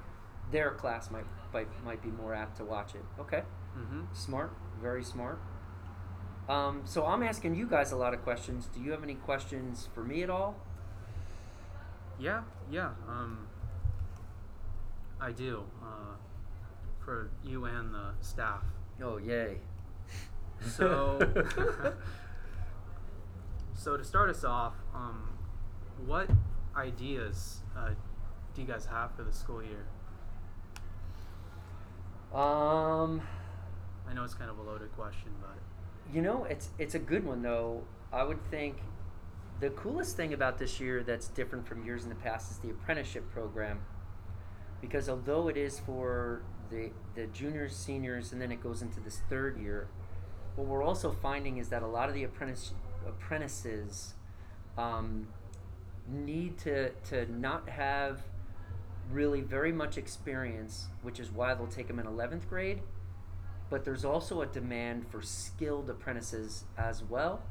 their 0.51 0.71
class 0.73 1.11
might 1.11 1.25
might, 1.53 1.69
might 1.85 2.03
be 2.03 2.11
more 2.11 2.35
apt 2.35 2.59
to 2.59 2.65
watch 2.65 2.95
it. 2.95 3.05
Okay. 3.19 3.43
Mm-hmm. 3.77 4.03
Smart, 4.13 4.53
very 4.81 5.03
smart. 5.03 5.39
Um, 6.49 6.83
so 6.85 7.05
I'm 7.07 7.23
asking 7.23 7.55
you 7.55 7.67
guys 7.67 7.91
a 7.93 7.97
lot 7.97 8.13
of 8.15 8.23
questions. 8.23 8.67
Do 8.67 8.81
you 8.81 8.91
have 8.93 9.03
any 9.03 9.15
questions 9.15 9.89
for 9.95 10.03
me 10.03 10.23
at 10.23 10.31
all? 10.31 10.57
Yeah, 12.19 12.43
yeah. 12.71 12.91
Um, 13.07 13.48
I 15.21 15.33
do. 15.33 15.65
Uh, 15.83 16.17
for 17.09 17.31
you 17.43 17.65
and 17.65 17.95
the 17.95 18.11
staff. 18.21 18.63
Oh, 19.03 19.17
yay. 19.17 19.59
So, 20.77 21.19
so 23.75 23.97
to 23.97 24.05
start 24.05 24.29
us 24.29 24.45
off, 24.45 24.75
um, 24.95 25.39
what 26.05 26.29
ideas 26.77 27.61
uh, 27.77 27.91
do 28.55 28.61
you 28.61 28.67
guys 28.67 28.85
have 28.87 29.15
for 29.15 29.23
the 29.23 29.33
school 29.33 29.63
year? 29.63 29.87
um, 32.35 33.23
I 34.07 34.13
know 34.13 34.23
it's 34.23 34.35
kind 34.35 34.51
of 34.51 34.59
a 34.59 34.63
loaded 34.63 34.95
question, 34.95 35.31
but 35.41 35.57
you 36.13 36.21
know, 36.21 36.45
it's 36.45 36.69
it's 36.79 36.95
a 36.95 36.99
good 36.99 37.25
one 37.25 37.41
though. 37.41 37.85
I 38.13 38.23
would 38.23 38.43
think 38.51 38.77
the 39.61 39.71
coolest 39.71 40.17
thing 40.17 40.35
about 40.35 40.59
this 40.59 40.79
year 40.79 41.03
that's 41.03 41.29
different 41.29 41.67
from 41.67 41.85
years 41.85 42.03
in 42.03 42.11
the 42.11 42.15
past 42.17 42.51
is 42.51 42.59
the 42.59 42.71
apprenticeship 42.71 43.31
program. 43.33 43.81
Because 44.81 45.09
although 45.09 45.49
it 45.49 45.57
is 45.57 45.81
for 45.81 46.43
the 46.71 46.91
the 47.15 47.27
juniors, 47.29 47.75
seniors, 47.75 48.33
and 48.33 48.41
then 48.41 48.53
it 48.53 48.63
goes 48.63 48.83
into 48.83 49.01
this 49.01 49.21
third 49.29 49.59
year, 49.59 49.89
what 50.57 50.67
we're 50.67 50.83
also 50.83 51.11
finding 51.11 51.59
is 51.59 51.69
that 51.69 51.83
a 51.83 51.87
lot 51.87 52.09
of 52.09 52.15
the 52.15 52.25
apprentice 52.25 52.73
apprentices 53.07 54.15
um, 54.77 55.29
need 56.07 56.59
to 56.59 56.91
to 57.11 57.31
not 57.33 57.69
have 57.69 58.23
really 59.11 59.41
very 59.41 59.73
much 59.73 59.97
experience, 59.99 60.87
which 61.03 61.19
is 61.19 61.31
why 61.31 61.55
they'll 61.55 61.67
take 61.67 61.89
them 61.89 61.99
in 61.99 62.07
eleventh 62.07 62.49
grade. 62.49 62.81
But 63.71 63.85
there's 63.85 64.05
also 64.05 64.41
a 64.41 64.47
demand 64.47 65.07
for 65.11 65.21
skilled 65.21 65.91
apprentices 65.91 66.65
as 66.77 67.03
well. 67.03 67.43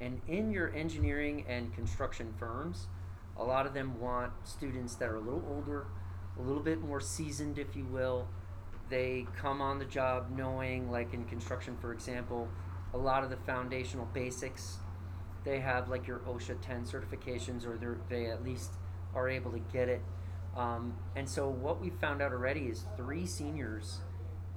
And 0.00 0.20
in 0.28 0.50
your 0.50 0.74
engineering 0.74 1.44
and 1.48 1.74
construction 1.74 2.34
firms, 2.38 2.86
a 3.36 3.44
lot 3.44 3.66
of 3.66 3.74
them 3.74 3.98
want 3.98 4.32
students 4.44 4.94
that 4.96 5.08
are 5.08 5.16
a 5.16 5.20
little 5.20 5.44
older, 5.48 5.86
a 6.38 6.42
little 6.42 6.62
bit 6.62 6.80
more 6.80 7.00
seasoned, 7.00 7.58
if 7.58 7.74
you 7.76 7.84
will. 7.84 8.26
They 8.88 9.26
come 9.36 9.60
on 9.60 9.78
the 9.78 9.84
job 9.84 10.30
knowing, 10.34 10.90
like 10.90 11.12
in 11.12 11.24
construction, 11.24 11.76
for 11.80 11.92
example, 11.92 12.48
a 12.94 12.98
lot 12.98 13.24
of 13.24 13.30
the 13.30 13.36
foundational 13.36 14.06
basics. 14.14 14.78
They 15.44 15.60
have 15.60 15.88
like 15.88 16.06
your 16.06 16.18
OSHA 16.20 16.60
10 16.60 16.84
certifications, 16.84 17.66
or 17.66 17.76
they're, 17.76 18.32
at 18.32 18.44
least 18.44 18.70
are 19.14 19.28
able 19.28 19.50
to 19.52 19.60
get 19.72 19.88
it. 19.88 20.02
Um, 20.56 20.94
and 21.16 21.28
so, 21.28 21.48
what 21.48 21.80
we 21.80 21.90
found 21.90 22.22
out 22.22 22.32
already 22.32 22.62
is 22.62 22.84
three 22.96 23.26
seniors 23.26 23.98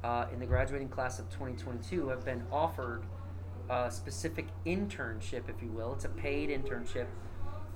uh, 0.03 0.25
in 0.33 0.39
the 0.39 0.45
graduating 0.45 0.89
class 0.89 1.19
of 1.19 1.29
2022 1.29 2.07
have 2.07 2.25
been 2.25 2.43
offered 2.51 3.03
a 3.69 3.91
specific 3.91 4.47
internship, 4.65 5.49
if 5.49 5.61
you 5.61 5.69
will. 5.69 5.93
It's 5.93 6.05
a 6.05 6.09
paid 6.09 6.49
internship 6.49 7.07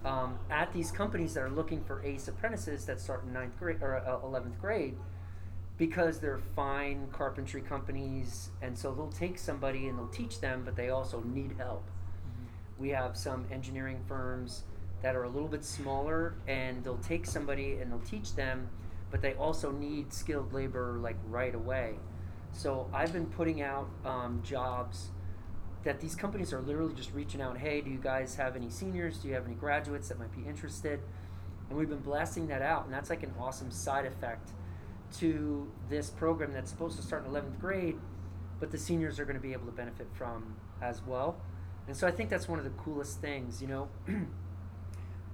um, 0.05 0.37
at 0.49 0.71
these 0.71 0.91
companies 0.91 1.33
that 1.33 1.41
are 1.41 1.49
looking 1.49 1.83
for 1.83 2.03
ACE 2.05 2.27
apprentices 2.27 2.85
that 2.85 3.01
start 3.01 3.25
in 3.25 3.33
ninth 3.33 3.57
grade 3.57 3.81
or 3.81 3.97
uh, 3.97 4.19
11th 4.19 4.59
grade 4.61 4.95
because 5.77 6.19
they're 6.19 6.39
fine 6.55 7.07
carpentry 7.11 7.61
companies, 7.61 8.49
and 8.61 8.77
so 8.77 8.93
they'll 8.93 9.11
take 9.11 9.37
somebody 9.37 9.87
and 9.87 9.97
they'll 9.97 10.07
teach 10.07 10.39
them, 10.39 10.61
but 10.63 10.75
they 10.75 10.89
also 10.89 11.21
need 11.21 11.55
help. 11.57 11.89
We 12.77 12.89
have 12.89 13.17
some 13.17 13.45
engineering 13.51 14.01
firms 14.07 14.63
that 15.01 15.15
are 15.15 15.23
a 15.23 15.29
little 15.29 15.49
bit 15.49 15.65
smaller, 15.65 16.35
and 16.47 16.83
they'll 16.83 16.97
take 16.97 17.25
somebody 17.25 17.79
and 17.79 17.91
they'll 17.91 17.99
teach 17.99 18.35
them, 18.35 18.69
but 19.11 19.21
they 19.21 19.33
also 19.33 19.71
need 19.71 20.13
skilled 20.13 20.53
labor 20.53 20.97
like 21.01 21.17
right 21.27 21.53
away. 21.53 21.95
So 22.53 22.89
I've 22.93 23.11
been 23.11 23.25
putting 23.25 23.61
out 23.61 23.89
um, 24.05 24.41
jobs 24.43 25.09
that 25.85 25.99
these 25.99 26.15
companies 26.15 26.51
are 26.51 26.61
literally 26.61 26.93
just 26.95 27.13
reaching 27.13 27.41
out. 27.41 27.57
Hey, 27.57 27.79
do 27.79 27.89
you 27.89 27.99
guys 27.99 28.35
have 28.35 28.55
any 28.55 28.69
seniors? 28.69 29.19
Do 29.19 29.27
you 29.27 29.35
have 29.35 29.45
any 29.45 29.53
graduates 29.53 30.09
that 30.09 30.19
might 30.19 30.35
be 30.35 30.47
interested? 30.49 30.99
And 31.69 31.77
we've 31.77 31.89
been 31.89 31.99
blasting 31.99 32.47
that 32.47 32.61
out, 32.61 32.85
and 32.85 32.93
that's 32.93 33.09
like 33.09 33.23
an 33.23 33.33
awesome 33.39 33.71
side 33.71 34.05
effect 34.05 34.51
to 35.19 35.71
this 35.87 36.09
program 36.09 36.51
that's 36.51 36.69
supposed 36.71 36.97
to 36.97 37.03
start 37.03 37.25
in 37.25 37.31
11th 37.31 37.59
grade, 37.59 37.97
but 38.59 38.71
the 38.71 38.77
seniors 38.77 39.19
are 39.19 39.25
going 39.25 39.37
to 39.37 39.41
be 39.41 39.53
able 39.53 39.67
to 39.67 39.71
benefit 39.71 40.07
from 40.13 40.55
as 40.81 41.01
well. 41.05 41.37
And 41.87 41.95
so 41.95 42.07
I 42.07 42.11
think 42.11 42.31
that's 42.31 42.47
one 42.49 42.57
of 42.57 42.65
the 42.65 42.71
coolest 42.71 43.21
things, 43.21 43.61
you 43.61 43.67
know. 43.67 43.87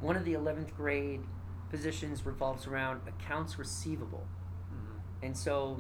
one 0.01 0.17
of 0.17 0.25
the 0.25 0.33
11th 0.33 0.75
grade 0.75 1.21
positions 1.69 2.25
revolves 2.25 2.67
around 2.67 3.01
accounts 3.07 3.57
receivable. 3.57 4.27
mhm. 4.73 5.25
And 5.25 5.37
so, 5.37 5.77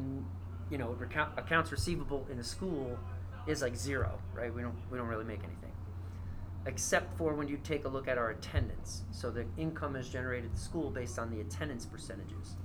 you 0.69 0.77
know, 0.77 0.95
accounts 1.35 1.73
receivable 1.73 2.25
in 2.31 2.39
a 2.39 2.43
school 2.43 2.97
is 3.47 3.61
like 3.61 3.75
zero, 3.75 4.19
right? 4.33 4.53
We 4.53 4.61
don't 4.61 4.75
we 4.89 4.97
don't 4.97 5.07
really 5.07 5.25
make 5.25 5.43
anything, 5.43 5.71
except 6.65 7.17
for 7.17 7.33
when 7.33 7.47
you 7.47 7.57
take 7.63 7.85
a 7.85 7.87
look 7.87 8.07
at 8.07 8.17
our 8.17 8.31
attendance. 8.31 9.03
So 9.11 9.31
the 9.31 9.45
income 9.57 9.95
is 9.95 10.09
generated 10.09 10.51
at 10.51 10.55
the 10.55 10.61
school 10.61 10.89
based 10.89 11.19
on 11.19 11.31
the 11.31 11.41
attendance 11.41 11.85
percentages. 11.85 12.55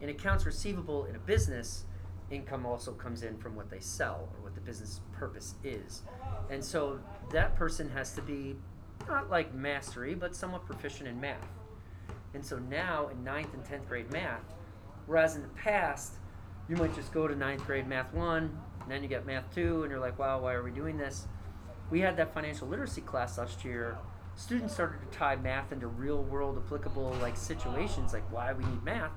In 0.00 0.08
accounts 0.08 0.46
receivable 0.46 1.06
in 1.06 1.16
a 1.16 1.18
business, 1.18 1.84
income 2.30 2.64
also 2.64 2.92
comes 2.92 3.22
in 3.22 3.36
from 3.38 3.56
what 3.56 3.70
they 3.70 3.80
sell 3.80 4.28
or 4.34 4.44
what 4.44 4.54
the 4.54 4.60
business 4.60 5.00
purpose 5.12 5.54
is, 5.64 6.02
and 6.50 6.64
so 6.64 7.00
that 7.32 7.56
person 7.56 7.90
has 7.90 8.12
to 8.12 8.22
be 8.22 8.56
not 9.08 9.30
like 9.30 9.54
mastery, 9.54 10.14
but 10.14 10.34
somewhat 10.34 10.66
proficient 10.66 11.08
in 11.08 11.20
math. 11.20 11.46
And 12.34 12.44
so 12.44 12.58
now 12.58 13.08
in 13.08 13.24
ninth 13.24 13.54
and 13.54 13.64
tenth 13.64 13.88
grade 13.88 14.12
math, 14.12 14.54
whereas 15.06 15.34
in 15.34 15.42
the 15.42 15.48
past, 15.48 16.14
you 16.68 16.76
might 16.76 16.94
just 16.94 17.12
go 17.12 17.26
to 17.26 17.34
ninth 17.34 17.64
grade 17.64 17.86
math 17.88 18.12
one, 18.12 18.60
and 18.88 18.94
then 18.96 19.02
you 19.02 19.08
get 19.08 19.26
math 19.26 19.54
two, 19.54 19.82
and 19.82 19.90
you're 19.90 20.00
like, 20.00 20.18
wow, 20.18 20.40
why 20.40 20.54
are 20.54 20.62
we 20.62 20.70
doing 20.70 20.96
this? 20.96 21.26
We 21.90 22.00
had 22.00 22.16
that 22.16 22.32
financial 22.32 22.66
literacy 22.66 23.02
class 23.02 23.36
last 23.36 23.62
year. 23.66 23.98
Students 24.34 24.72
started 24.72 24.98
to 25.12 25.18
tie 25.18 25.36
math 25.36 25.72
into 25.72 25.88
real 25.88 26.22
world 26.22 26.56
applicable 26.64 27.14
like 27.20 27.36
situations, 27.36 28.14
like 28.14 28.24
why 28.32 28.54
we 28.54 28.64
need 28.64 28.82
math. 28.82 29.10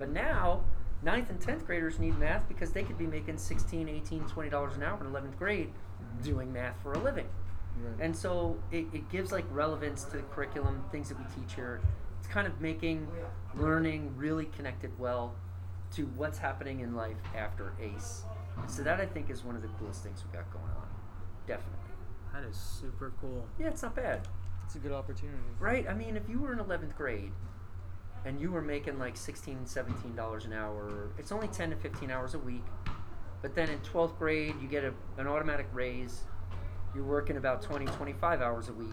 But 0.00 0.10
now 0.10 0.64
ninth 1.00 1.30
and 1.30 1.38
10th 1.38 1.64
graders 1.64 2.00
need 2.00 2.18
math 2.18 2.48
because 2.48 2.72
they 2.72 2.82
could 2.82 2.98
be 2.98 3.06
making 3.06 3.36
16 3.38 3.88
18 3.88 4.24
20 4.24 4.48
dollars 4.50 4.74
an 4.74 4.82
hour 4.82 4.98
in 5.04 5.12
11th 5.12 5.36
grade 5.36 5.70
doing 6.22 6.52
math 6.52 6.80
for 6.82 6.92
a 6.94 6.98
living 6.98 7.26
Right. 7.76 8.04
and 8.06 8.16
so 8.16 8.56
it, 8.70 8.86
it 8.92 9.10
gives 9.10 9.32
like 9.32 9.44
relevance 9.50 10.04
to 10.04 10.18
the 10.18 10.22
curriculum 10.22 10.84
things 10.92 11.08
that 11.08 11.18
we 11.18 11.24
teach 11.34 11.54
here 11.54 11.80
it's 12.20 12.28
kind 12.28 12.46
of 12.46 12.60
making 12.60 13.08
learning 13.56 14.14
really 14.16 14.46
connected 14.46 14.96
well 14.96 15.34
to 15.96 16.06
what's 16.16 16.38
happening 16.38 16.80
in 16.80 16.94
life 16.94 17.16
after 17.36 17.72
ace 17.82 18.22
so 18.66 18.82
that 18.82 19.00
i 19.00 19.06
think 19.06 19.30
is 19.30 19.44
one 19.44 19.56
of 19.56 19.62
the 19.62 19.68
coolest 19.78 20.02
things 20.02 20.22
we 20.24 20.36
got 20.36 20.50
going 20.52 20.64
on 20.64 20.88
definitely 21.46 21.78
That 22.32 22.44
is 22.44 22.56
super 22.56 23.12
cool. 23.20 23.46
yeah 23.58 23.68
it's 23.68 23.82
not 23.82 23.94
bad 23.94 24.26
it's 24.64 24.74
a 24.76 24.78
good 24.78 24.92
opportunity. 24.92 25.38
Right? 25.60 25.86
I 25.88 25.94
mean, 25.94 26.16
if 26.16 26.28
you 26.28 26.38
were 26.38 26.52
in 26.52 26.58
11th 26.58 26.96
grade 26.96 27.32
and 28.24 28.40
you 28.40 28.50
were 28.50 28.62
making 28.62 28.98
like 28.98 29.16
16 29.16 29.60
$17 29.66 30.44
an 30.46 30.52
hour, 30.52 31.10
it's 31.18 31.32
only 31.32 31.48
10 31.48 31.70
to 31.70 31.76
15 31.76 32.10
hours 32.10 32.34
a 32.34 32.38
week. 32.38 32.64
But 33.42 33.54
then 33.54 33.68
in 33.68 33.78
12th 33.80 34.18
grade, 34.18 34.54
you 34.60 34.68
get 34.68 34.84
a, 34.84 34.94
an 35.18 35.26
automatic 35.26 35.66
raise. 35.72 36.22
You're 36.94 37.04
working 37.04 37.36
about 37.36 37.60
20, 37.60 37.84
25 37.86 38.40
hours 38.40 38.68
a 38.68 38.72
week. 38.72 38.88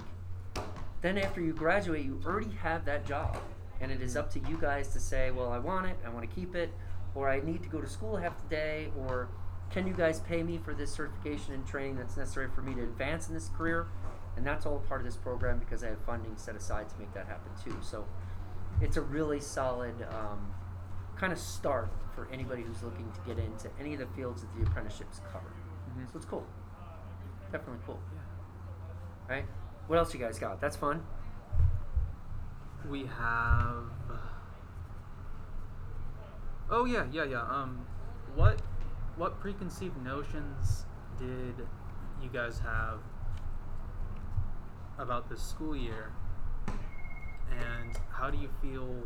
Then 1.01 1.17
after 1.17 1.39
you 1.39 1.53
graduate, 1.53 2.03
you 2.03 2.19
already 2.25 2.51
have 2.61 2.83
that 2.85 3.05
job. 3.05 3.37
And 3.79 3.91
it 3.91 4.01
is 4.01 4.17
up 4.17 4.29
to 4.33 4.39
you 4.39 4.57
guys 4.59 4.89
to 4.89 4.99
say, 4.99 5.31
well, 5.31 5.51
I 5.51 5.57
want 5.57 5.87
it, 5.87 5.97
I 6.05 6.09
want 6.09 6.29
to 6.29 6.35
keep 6.35 6.53
it, 6.53 6.71
or 7.15 7.29
I 7.29 7.39
need 7.39 7.63
to 7.63 7.69
go 7.69 7.79
to 7.81 7.87
school 7.87 8.17
half 8.17 8.39
the 8.43 8.55
day, 8.55 8.89
or 8.99 9.29
can 9.71 9.87
you 9.87 9.93
guys 9.93 10.19
pay 10.19 10.43
me 10.43 10.57
for 10.57 10.73
this 10.73 10.91
certification 10.91 11.53
and 11.53 11.65
training 11.65 11.95
that's 11.95 12.17
necessary 12.17 12.49
for 12.53 12.61
me 12.61 12.73
to 12.75 12.81
advance 12.83 13.27
in 13.27 13.33
this 13.33 13.49
career? 13.49 13.87
And 14.35 14.45
that's 14.45 14.65
all 14.65 14.79
part 14.79 15.01
of 15.01 15.05
this 15.05 15.15
program 15.15 15.59
because 15.59 15.83
I 15.83 15.87
have 15.87 16.01
funding 16.05 16.35
set 16.37 16.55
aside 16.55 16.89
to 16.89 16.97
make 16.97 17.13
that 17.13 17.27
happen 17.27 17.51
too. 17.63 17.77
So 17.81 18.05
it's 18.81 18.97
a 18.97 19.01
really 19.01 19.39
solid 19.39 19.95
um, 20.09 20.53
kind 21.15 21.31
of 21.33 21.39
start 21.39 21.89
for 22.15 22.27
anybody 22.31 22.63
who's 22.63 22.81
looking 22.83 23.11
to 23.11 23.19
get 23.25 23.43
into 23.43 23.69
any 23.79 23.93
of 23.93 23.99
the 23.99 24.07
fields 24.07 24.41
that 24.41 24.53
the 24.55 24.63
apprenticeships 24.69 25.21
cover. 25.31 25.51
Mhm. 25.97 26.11
So 26.11 26.17
it's 26.17 26.25
cool. 26.25 26.45
Definitely 27.51 27.81
cool. 27.85 27.99
Right? 29.29 29.45
What 29.87 29.97
else 29.97 30.13
you 30.13 30.19
guys 30.19 30.39
got? 30.39 30.59
That's 30.59 30.75
fun. 30.75 31.05
We 32.89 33.05
have. 33.05 33.85
Oh 36.69 36.85
yeah, 36.85 37.05
yeah, 37.11 37.25
yeah. 37.25 37.41
Um, 37.41 37.85
what 38.35 38.61
what 39.21 39.39
preconceived 39.39 40.03
notions 40.03 40.85
did 41.19 41.53
you 42.23 42.27
guys 42.33 42.57
have 42.57 42.97
about 44.97 45.29
this 45.29 45.39
school 45.39 45.75
year, 45.75 46.11
and 47.51 47.99
how 48.11 48.31
do 48.31 48.37
you 48.39 48.49
feel 48.63 49.03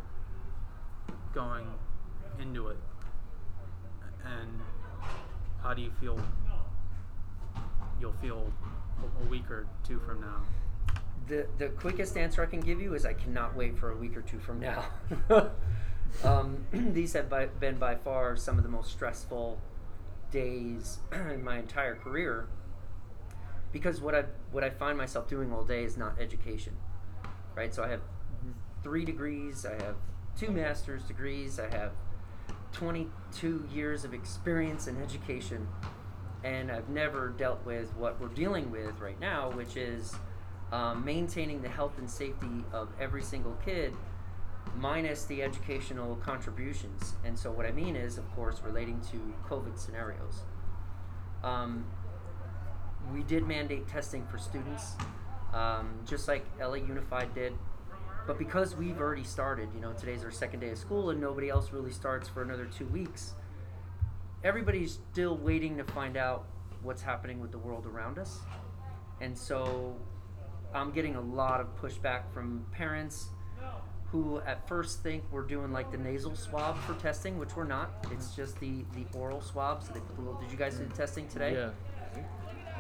going 1.34 1.68
into 2.40 2.70
it, 2.70 2.78
and 4.24 4.62
how 5.62 5.74
do 5.74 5.82
you 5.82 5.92
feel 6.00 6.18
you'll 8.00 8.14
feel 8.22 8.50
a- 9.04 9.28
week 9.28 9.52
or 9.52 9.68
two 9.84 10.00
from 10.00 10.22
now? 10.22 10.44
The 11.28 11.46
the 11.58 11.68
quickest 11.68 12.16
answer 12.16 12.42
I 12.42 12.46
can 12.46 12.62
give 12.62 12.80
you 12.80 12.94
is 12.94 13.06
I 13.06 13.16
cannot 13.16 13.54
wait 13.54 13.78
for 13.78 13.92
a 13.92 13.98
week 13.98 14.16
or 14.16 14.22
two 14.22 14.40
from 14.40 14.62
now. 14.62 14.86
um, 16.24 16.66
these 16.72 17.12
have 17.12 17.30
by, 17.30 17.48
been 17.48 17.78
by 17.78 17.96
far 17.96 18.38
some 18.38 18.58
of 18.58 18.64
the 18.64 18.70
most 18.70 18.94
stressful 18.94 19.60
days 20.36 21.00
in 21.34 21.42
my 21.42 21.60
entire 21.60 21.96
career 21.96 22.48
because 23.72 24.02
what 24.02 24.14
I 24.14 24.26
what 24.52 24.64
I 24.64 24.70
find 24.70 24.98
myself 24.98 25.28
doing 25.28 25.52
all 25.52 25.64
day 25.64 25.84
is 25.84 25.98
not 25.98 26.20
education, 26.20 26.74
right? 27.56 27.74
So 27.74 27.84
I 27.84 27.88
have 27.88 28.02
three 28.84 29.06
degrees, 29.06 29.66
I 29.66 29.74
have 29.84 29.96
two 30.38 30.52
master's 30.52 31.04
degrees, 31.04 31.60
I 31.60 31.70
have 31.76 31.92
22 32.74 33.68
years 33.74 34.04
of 34.04 34.14
experience 34.14 34.88
in 34.88 35.02
education, 35.02 35.68
and 36.44 36.72
I've 36.72 36.90
never 36.90 37.30
dealt 37.30 37.66
with 37.66 37.96
what 37.96 38.20
we're 38.20 38.28
dealing 38.28 38.70
with 38.72 39.00
right 39.00 39.20
now, 39.20 39.52
which 39.52 39.78
is 39.78 40.16
um, 40.72 41.04
maintaining 41.06 41.62
the 41.62 41.70
health 41.70 41.98
and 41.98 42.10
safety 42.10 42.64
of 42.74 42.90
every 43.00 43.24
single 43.24 43.58
kid 43.64 43.94
minus 44.76 45.26
the 45.26 45.42
educational 45.42 46.16
contributions. 46.18 47.14
And 47.24 47.38
so, 47.38 47.52
what 47.52 47.66
I 47.66 47.72
mean 47.72 47.96
is, 47.96 48.18
of 48.18 48.30
course, 48.36 48.62
relating 48.64 49.02
to 49.12 49.34
COVID 49.48 49.78
scenarios. 49.78 50.42
Um, 51.44 51.86
we 53.14 53.24
did 53.24 53.48
mandate 53.48 53.88
testing 53.88 54.26
for 54.28 54.38
students, 54.38 54.94
um, 55.54 56.00
just 56.06 56.28
like 56.28 56.46
LA 56.60 56.76
Unified 56.76 57.34
did. 57.36 57.54
But 58.26 58.40
because 58.40 58.76
we've 58.76 59.00
already 59.00 59.24
started, 59.24 59.70
you 59.76 59.82
know, 59.82 59.94
today's 59.94 60.24
our 60.24 60.32
second 60.32 60.60
day 60.60 60.70
of 60.70 60.80
school 60.80 61.12
and 61.12 61.22
nobody 61.22 61.50
else 61.50 61.72
really 61.72 61.92
starts 61.92 62.28
for 62.28 62.42
another 62.42 62.66
two 62.66 62.88
weeks, 62.88 63.36
everybody's 64.44 65.00
still 65.12 65.38
waiting 65.38 65.78
to 65.78 65.84
find 65.84 66.18
out 66.18 66.48
what's 66.82 67.04
happening 67.04 67.40
with 67.40 67.52
the 67.52 67.58
world 67.58 67.86
around 67.86 68.18
us. 68.18 68.40
And 69.22 69.38
so 69.38 69.96
I'm 70.74 70.92
getting 70.92 71.16
a 71.16 71.22
lot 71.22 71.62
of 71.62 71.68
pushback 71.80 72.32
from 72.34 72.66
parents 72.72 73.30
who 74.16 74.40
at 74.46 74.66
first 74.68 75.04
think 75.04 75.24
we're 75.30 75.42
doing 75.42 75.74
like 75.74 75.92
the 75.92 75.98
nasal 75.98 76.36
swab 76.36 76.78
for 76.84 76.94
testing, 76.96 77.38
which 77.38 77.56
we're 77.56 77.66
not. 77.66 78.06
It's 78.12 78.28
mm-hmm. 78.28 78.42
just 78.42 78.60
the, 78.60 78.86
the 78.94 79.06
oral 79.18 79.42
swab. 79.42 79.84
So 79.84 79.92
they 79.94 80.00
put 80.00 80.16
the 80.16 80.22
little, 80.22 80.40
did 80.40 80.52
you 80.52 80.58
guys 80.58 80.76
do 80.78 80.86
the 80.86 80.94
testing 80.94 81.28
today? 81.28 81.54
Yeah. 81.54 81.70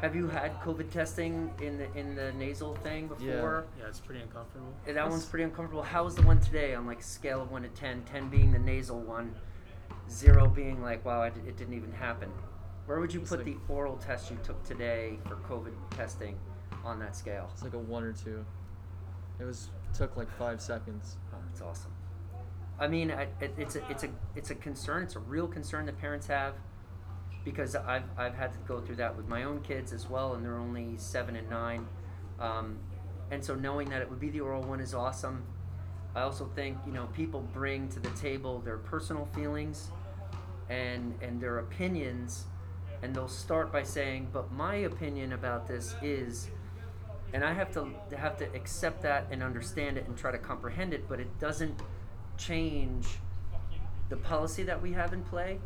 Have 0.01 0.15
you 0.15 0.27
had 0.27 0.59
COVID 0.61 0.91
testing 0.91 1.51
in 1.61 1.77
the 1.77 1.91
in 1.97 2.15
the 2.15 2.31
nasal 2.33 2.75
thing 2.75 3.07
before? 3.07 3.65
Yeah, 3.77 3.83
yeah 3.83 3.89
it's 3.89 3.99
pretty 3.99 4.21
uncomfortable. 4.21 4.73
Yeah, 4.85 4.93
that 4.93 5.09
one's 5.09 5.25
pretty 5.25 5.45
uncomfortable. 5.45 5.83
How 5.83 6.03
was 6.03 6.15
the 6.15 6.21
one 6.21 6.39
today 6.39 6.75
on 6.75 6.85
like 6.85 6.99
a 6.99 7.03
scale 7.03 7.41
of 7.41 7.51
one 7.51 7.63
to 7.63 7.69
10? 7.69 8.03
10 8.03 8.29
being 8.29 8.51
the 8.51 8.59
nasal 8.59 8.99
one, 8.99 9.35
zero 10.09 10.47
being 10.47 10.81
like, 10.81 11.03
wow, 11.05 11.23
it, 11.23 11.33
it 11.47 11.57
didn't 11.57 11.73
even 11.73 11.91
happen. 11.91 12.29
Where 12.85 12.99
would 12.99 13.13
you 13.13 13.21
It's 13.21 13.29
put 13.29 13.39
like- 13.39 13.45
the 13.45 13.73
oral 13.73 13.97
test 13.97 14.29
you 14.29 14.37
took 14.43 14.63
today 14.63 15.17
for 15.27 15.35
COVID 15.37 15.73
testing 15.91 16.37
on 16.83 16.99
that 16.99 17.15
scale? 17.15 17.49
It's 17.53 17.63
like 17.63 17.73
a 17.73 17.79
one 17.79 18.03
or 18.03 18.13
two. 18.13 18.45
It 19.39 19.43
was 19.43 19.69
took 19.95 20.17
like 20.17 20.29
five 20.37 20.61
seconds. 20.61 21.17
Oh, 21.33 21.37
that's 21.47 21.61
awesome. 21.61 21.91
I 22.79 22.87
mean, 22.87 23.11
I, 23.11 23.27
it, 23.39 23.53
it's 23.57 23.75
a 23.75 23.89
it's 23.89 24.03
a 24.03 24.09
it's 24.35 24.51
a 24.51 24.55
concern. 24.55 25.03
It's 25.03 25.15
a 25.15 25.19
real 25.19 25.47
concern 25.47 25.85
that 25.85 25.97
parents 25.99 26.27
have 26.27 26.55
because 27.45 27.75
I've 27.75 28.03
I've 28.17 28.35
had 28.35 28.51
to 28.53 28.59
go 28.67 28.81
through 28.81 28.97
that 28.97 29.15
with 29.15 29.27
my 29.27 29.43
own 29.43 29.61
kids 29.61 29.93
as 29.93 30.09
well, 30.09 30.33
and 30.33 30.43
they're 30.43 30.57
only 30.57 30.97
seven 30.97 31.35
and 31.35 31.49
nine. 31.49 31.87
Um, 32.39 32.77
and 33.31 33.43
so 33.43 33.55
knowing 33.55 33.89
that 33.89 34.01
it 34.01 34.09
would 34.09 34.19
be 34.19 34.29
the 34.29 34.41
oral 34.41 34.61
one 34.61 34.81
is 34.81 34.93
awesome. 34.93 35.43
I 36.15 36.21
also 36.21 36.49
think 36.55 36.77
you 36.85 36.91
know 36.91 37.07
people 37.07 37.41
bring 37.53 37.87
to 37.89 37.99
the 37.99 38.09
table 38.11 38.59
their 38.59 38.77
personal 38.77 39.25
feelings 39.33 39.91
and 40.69 41.13
and 41.21 41.39
their 41.39 41.59
opinions, 41.59 42.45
and 43.01 43.15
they'll 43.15 43.29
start 43.29 43.71
by 43.71 43.83
saying, 43.83 44.27
"But 44.33 44.51
my 44.51 44.75
opinion 44.75 45.31
about 45.31 45.67
this 45.67 45.95
is." 46.01 46.49
And 47.35 47.43
I 47.43 47.51
have 47.51 47.69
to 47.73 47.85
have 48.15 48.37
to 48.37 48.45
accept 48.55 49.01
that 49.01 49.27
and 49.29 49.43
understand 49.43 49.97
it 49.97 50.07
and 50.07 50.17
try 50.17 50.31
to 50.31 50.37
comprehend 50.37 50.93
it, 50.93 51.09
but 51.09 51.19
it 51.19 51.37
doesn't 51.37 51.81
change 52.37 53.05
the 54.07 54.15
policy 54.15 54.63
that 54.63 54.81
we 54.81 54.93
have 54.93 55.11
in 55.11 55.21
play. 55.21 55.59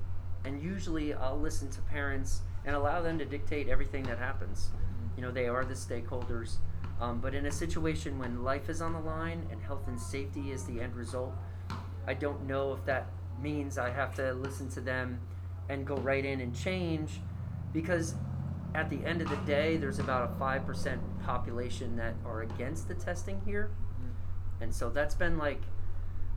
And 0.45 0.63
usually, 0.63 1.13
I'll 1.13 1.39
listen 1.39 1.69
to 1.69 1.81
parents 1.81 2.41
and 2.65 2.75
allow 2.75 3.03
them 3.03 3.19
to 3.19 3.25
dictate 3.25 3.69
everything 3.69 4.01
that 4.05 4.17
happens. 4.17 4.69
You 5.15 5.21
know, 5.21 5.29
they 5.29 5.47
are 5.47 5.63
the 5.63 5.75
stakeholders. 5.75 6.55
Um, 6.99 7.19
but 7.19 7.35
in 7.35 7.45
a 7.45 7.51
situation 7.51 8.17
when 8.17 8.43
life 8.43 8.67
is 8.67 8.81
on 8.81 8.93
the 8.93 8.99
line 8.99 9.45
and 9.51 9.61
health 9.61 9.87
and 9.87 10.01
safety 10.01 10.51
is 10.51 10.63
the 10.63 10.81
end 10.81 10.95
result, 10.95 11.35
I 12.07 12.15
don't 12.15 12.47
know 12.47 12.73
if 12.73 12.83
that 12.85 13.05
means 13.39 13.77
I 13.77 13.91
have 13.91 14.15
to 14.15 14.33
listen 14.33 14.71
to 14.71 14.81
them 14.81 15.19
and 15.69 15.85
go 15.85 15.97
right 15.97 16.25
in 16.25 16.41
and 16.41 16.55
change 16.55 17.21
because 17.73 18.15
at 18.75 18.89
the 18.89 19.03
end 19.05 19.21
of 19.21 19.29
the 19.29 19.35
day, 19.37 19.77
there's 19.77 19.99
about 19.99 20.29
a 20.29 20.39
5% 20.41 20.99
population 21.25 21.95
that 21.97 22.13
are 22.25 22.41
against 22.41 22.87
the 22.87 22.93
testing 22.95 23.41
here. 23.45 23.69
And 24.61 24.73
so 24.73 24.89
that's 24.89 25.15
been 25.15 25.37
like 25.37 25.61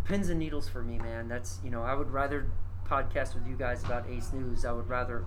pins 0.04 0.28
and 0.28 0.38
needles 0.38 0.68
for 0.68 0.82
me, 0.82 0.98
man. 0.98 1.28
That's, 1.28 1.58
you 1.64 1.70
know, 1.70 1.82
I 1.82 1.94
would 1.94 2.10
rather 2.10 2.46
podcast 2.88 3.34
with 3.34 3.46
you 3.46 3.56
guys 3.56 3.84
about 3.84 4.08
Ace 4.08 4.32
News. 4.32 4.64
I 4.64 4.72
would 4.72 4.88
rather, 4.88 5.24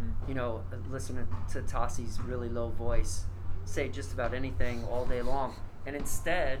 Mhm. 0.00 0.28
you 0.28 0.34
know, 0.34 0.62
listen 0.90 1.16
to, 1.16 1.60
to 1.60 1.66
Tossi's 1.66 2.20
really 2.20 2.48
low 2.48 2.68
voice 2.70 3.24
say 3.64 3.88
just 3.88 4.12
about 4.12 4.32
anything 4.32 4.84
all 4.84 5.04
day 5.06 5.22
long. 5.22 5.54
And 5.86 5.96
instead, 5.96 6.60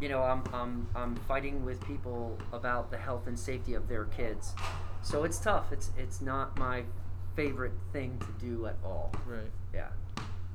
you 0.00 0.08
know, 0.08 0.22
I'm, 0.22 0.42
I'm, 0.52 0.88
I'm 0.96 1.14
fighting 1.16 1.64
with 1.64 1.80
people 1.86 2.36
about 2.52 2.90
the 2.90 2.98
health 2.98 3.26
and 3.28 3.38
safety 3.38 3.74
of 3.74 3.88
their 3.88 4.04
kids. 4.06 4.52
So 5.02 5.22
it's 5.22 5.38
tough. 5.38 5.70
It's, 5.72 5.92
it's 5.96 6.20
not 6.20 6.58
my 6.58 6.84
favorite 7.36 7.72
thing 7.92 8.18
to 8.20 8.46
do 8.46 8.66
at 8.66 8.76
all. 8.84 9.12
Right. 9.26 9.50
Yeah. 9.72 9.88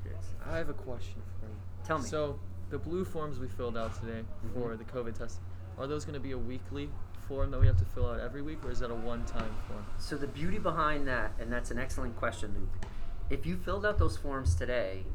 Is. 0.05 0.11
I 0.45 0.57
have 0.57 0.69
a 0.69 0.73
question 0.73 1.21
for 1.39 1.45
you. 1.47 1.55
Tell 1.83 1.99
me. 1.99 2.05
So 2.05 2.39
the 2.69 2.77
blue 2.79 3.05
forms 3.05 3.39
we 3.39 3.47
filled 3.47 3.77
out 3.77 3.93
today 3.99 4.23
Mhm. 4.45 4.53
for 4.53 4.75
the 4.77 4.83
COVID 4.85 5.13
testing, 5.15 5.43
are 5.77 5.87
those 5.87 6.05
going 6.05 6.13
to 6.13 6.19
be 6.19 6.31
a 6.31 6.37
weekly 6.37 6.89
form 7.27 7.51
that 7.51 7.59
we 7.59 7.67
have 7.67 7.77
to 7.77 7.85
fill 7.85 8.09
out 8.09 8.19
every 8.19 8.41
week, 8.41 8.63
or 8.65 8.71
is 8.71 8.79
that 8.79 8.89
a 8.91 8.95
one-time 8.95 9.53
form? 9.67 9.85
So 9.97 10.15
the 10.17 10.27
beauty 10.27 10.57
behind 10.57 11.07
that, 11.07 11.31
and 11.39 11.51
that's 11.51 11.69
an 11.69 11.77
excellent 11.77 12.15
question, 12.15 12.55
Luke. 12.57 12.85
If 13.29 13.45
you 13.45 13.55
filled 13.57 13.85
out 13.85 13.99
those 13.99 14.17
forms 14.17 14.55
today, 14.55 15.05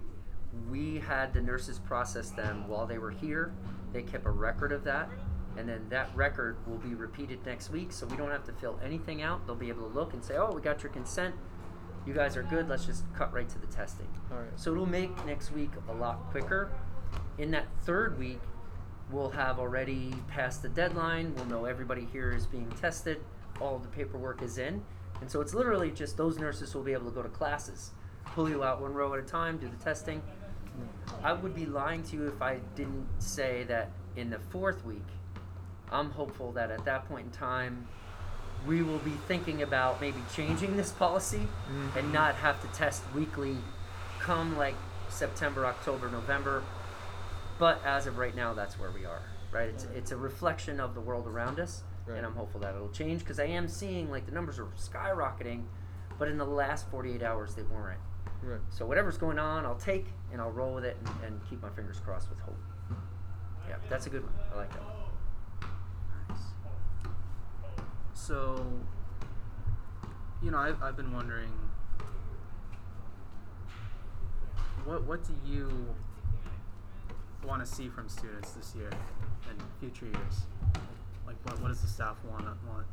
we 0.70 1.00
had 1.00 1.32
the 1.32 1.40
nurses 1.40 1.80
process 1.80 2.30
them 2.30 2.68
while 2.68 2.86
they 2.86 2.98
were 2.98 3.10
here. 3.10 3.52
They 3.92 4.02
kept 4.02 4.26
a 4.26 4.30
record 4.30 4.70
of 4.70 4.84
that, 4.84 5.10
and 5.56 5.68
then 5.68 5.88
that 5.88 6.14
record 6.14 6.56
will 6.68 6.78
be 6.78 6.94
repeated 6.94 7.44
next 7.44 7.70
week. 7.70 7.90
So 7.92 8.06
we 8.06 8.16
don't 8.16 8.30
have 8.30 8.44
to 8.44 8.52
fill 8.52 8.78
anything 8.82 9.22
out. 9.22 9.46
They'll 9.46 9.56
be 9.56 9.68
able 9.68 9.88
to 9.88 9.94
look 9.94 10.12
and 10.12 10.24
say, 10.24 10.36
"Oh, 10.36 10.52
we 10.52 10.60
got 10.60 10.82
your 10.84 10.92
consent. 10.92 11.34
You 12.06 12.14
guys 12.14 12.36
are 12.36 12.42
good. 12.42 12.68
Let's 12.68 12.84
just 12.84 13.04
cut 13.14 13.32
right 13.32 13.48
to 13.48 13.58
the 13.58 13.66
testing." 13.66 14.08
All 14.30 14.38
right. 14.38 14.48
So 14.56 14.72
it'll 14.72 14.86
make 14.86 15.24
next 15.26 15.52
week 15.52 15.70
a 15.88 15.94
lot 15.94 16.30
quicker. 16.30 16.70
In 17.38 17.50
that 17.52 17.66
third 17.82 18.18
week, 18.18 18.40
we'll 19.10 19.30
have 19.30 19.58
already 19.58 20.14
passed 20.28 20.62
the 20.62 20.68
deadline. 20.68 21.34
We'll 21.34 21.46
know 21.46 21.64
everybody 21.64 22.06
here 22.12 22.32
is 22.32 22.46
being 22.46 22.70
tested. 22.80 23.20
All 23.60 23.78
the 23.78 23.88
paperwork 23.88 24.42
is 24.42 24.58
in. 24.58 24.82
And 25.20 25.30
so 25.30 25.40
it's 25.40 25.54
literally 25.54 25.90
just 25.90 26.16
those 26.16 26.38
nurses 26.38 26.74
will 26.74 26.82
be 26.82 26.92
able 26.92 27.06
to 27.06 27.10
go 27.14 27.22
to 27.22 27.28
classes, 27.28 27.92
pull 28.26 28.48
you 28.48 28.64
out 28.64 28.80
one 28.80 28.92
row 28.92 29.14
at 29.14 29.20
a 29.20 29.22
time, 29.22 29.58
do 29.58 29.68
the 29.68 29.82
testing. 29.82 30.22
I 31.22 31.32
would 31.32 31.54
be 31.54 31.66
lying 31.66 32.02
to 32.04 32.16
you 32.16 32.26
if 32.26 32.42
I 32.42 32.58
didn't 32.74 33.06
say 33.18 33.64
that 33.64 33.92
in 34.16 34.30
the 34.30 34.38
fourth 34.38 34.84
week, 34.84 35.06
I'm 35.90 36.10
hopeful 36.10 36.52
that 36.52 36.70
at 36.70 36.84
that 36.84 37.08
point 37.08 37.26
in 37.26 37.32
time, 37.32 37.86
we 38.66 38.82
will 38.82 38.98
be 38.98 39.12
thinking 39.28 39.62
about 39.62 40.00
maybe 40.00 40.18
changing 40.34 40.76
this 40.76 40.90
policy 40.90 41.46
and 41.68 41.92
mm-hmm. 41.92 42.12
not 42.12 42.34
have 42.36 42.60
to 42.62 42.78
test 42.78 43.02
weekly 43.14 43.56
come 44.20 44.56
like 44.56 44.74
September, 45.08 45.66
October, 45.66 46.10
November. 46.10 46.62
But 47.58 47.84
as 47.84 48.06
of 48.06 48.18
right 48.18 48.34
now, 48.34 48.54
that's 48.54 48.78
where 48.78 48.90
we 48.90 49.04
are, 49.04 49.22
right? 49.52 49.68
It's, 49.68 49.84
it's 49.94 50.10
a 50.10 50.16
reflection 50.16 50.80
of 50.80 50.94
the 50.94 51.00
world 51.00 51.26
around 51.26 51.60
us, 51.60 51.82
Right. 52.06 52.18
and 52.18 52.26
I'm 52.26 52.34
hopeful 52.34 52.60
that 52.60 52.74
it'll 52.74 52.90
change 52.90 53.20
because 53.20 53.38
I 53.38 53.44
am 53.46 53.68
seeing 53.68 54.10
like 54.10 54.26
the 54.26 54.32
numbers 54.32 54.58
are 54.58 54.66
skyrocketing, 54.76 55.64
but 56.18 56.28
in 56.28 56.36
the 56.36 56.44
last 56.44 56.88
48 56.90 57.22
hours, 57.22 57.54
they 57.54 57.62
weren't. 57.62 58.00
Right. 58.42 58.60
So 58.70 58.84
whatever's 58.84 59.16
going 59.16 59.38
on, 59.38 59.64
I'll 59.64 59.76
take 59.76 60.06
and 60.32 60.40
I'll 60.40 60.50
roll 60.50 60.74
with 60.74 60.84
it 60.84 60.96
and, 60.98 61.24
and 61.24 61.40
keep 61.48 61.62
my 61.62 61.70
fingers 61.70 62.00
crossed 62.00 62.28
with 62.28 62.40
hope. 62.40 62.58
Yeah, 63.68 63.76
that's 63.88 64.06
a 64.06 64.10
good 64.10 64.22
one. 64.22 64.32
I 64.52 64.56
like 64.56 64.70
that 64.70 64.82
one. 64.82 65.70
Nice. 66.28 66.42
So, 68.26 68.64
you 70.42 70.50
know, 70.50 70.56
I've, 70.56 70.82
I've 70.82 70.96
been 70.96 71.12
wondering, 71.12 71.52
what 74.86 75.04
what 75.04 75.22
do 75.22 75.34
you 75.44 75.94
want 77.46 77.62
to 77.62 77.70
see 77.70 77.90
from 77.90 78.08
students 78.08 78.52
this 78.52 78.74
year 78.74 78.88
and 79.50 79.62
future 79.78 80.06
years? 80.06 80.46
Like, 81.26 81.36
what, 81.44 81.60
what 81.60 81.68
does 81.68 81.82
the 81.82 81.86
staff 81.86 82.16
want 82.26 82.46
want 82.66 82.86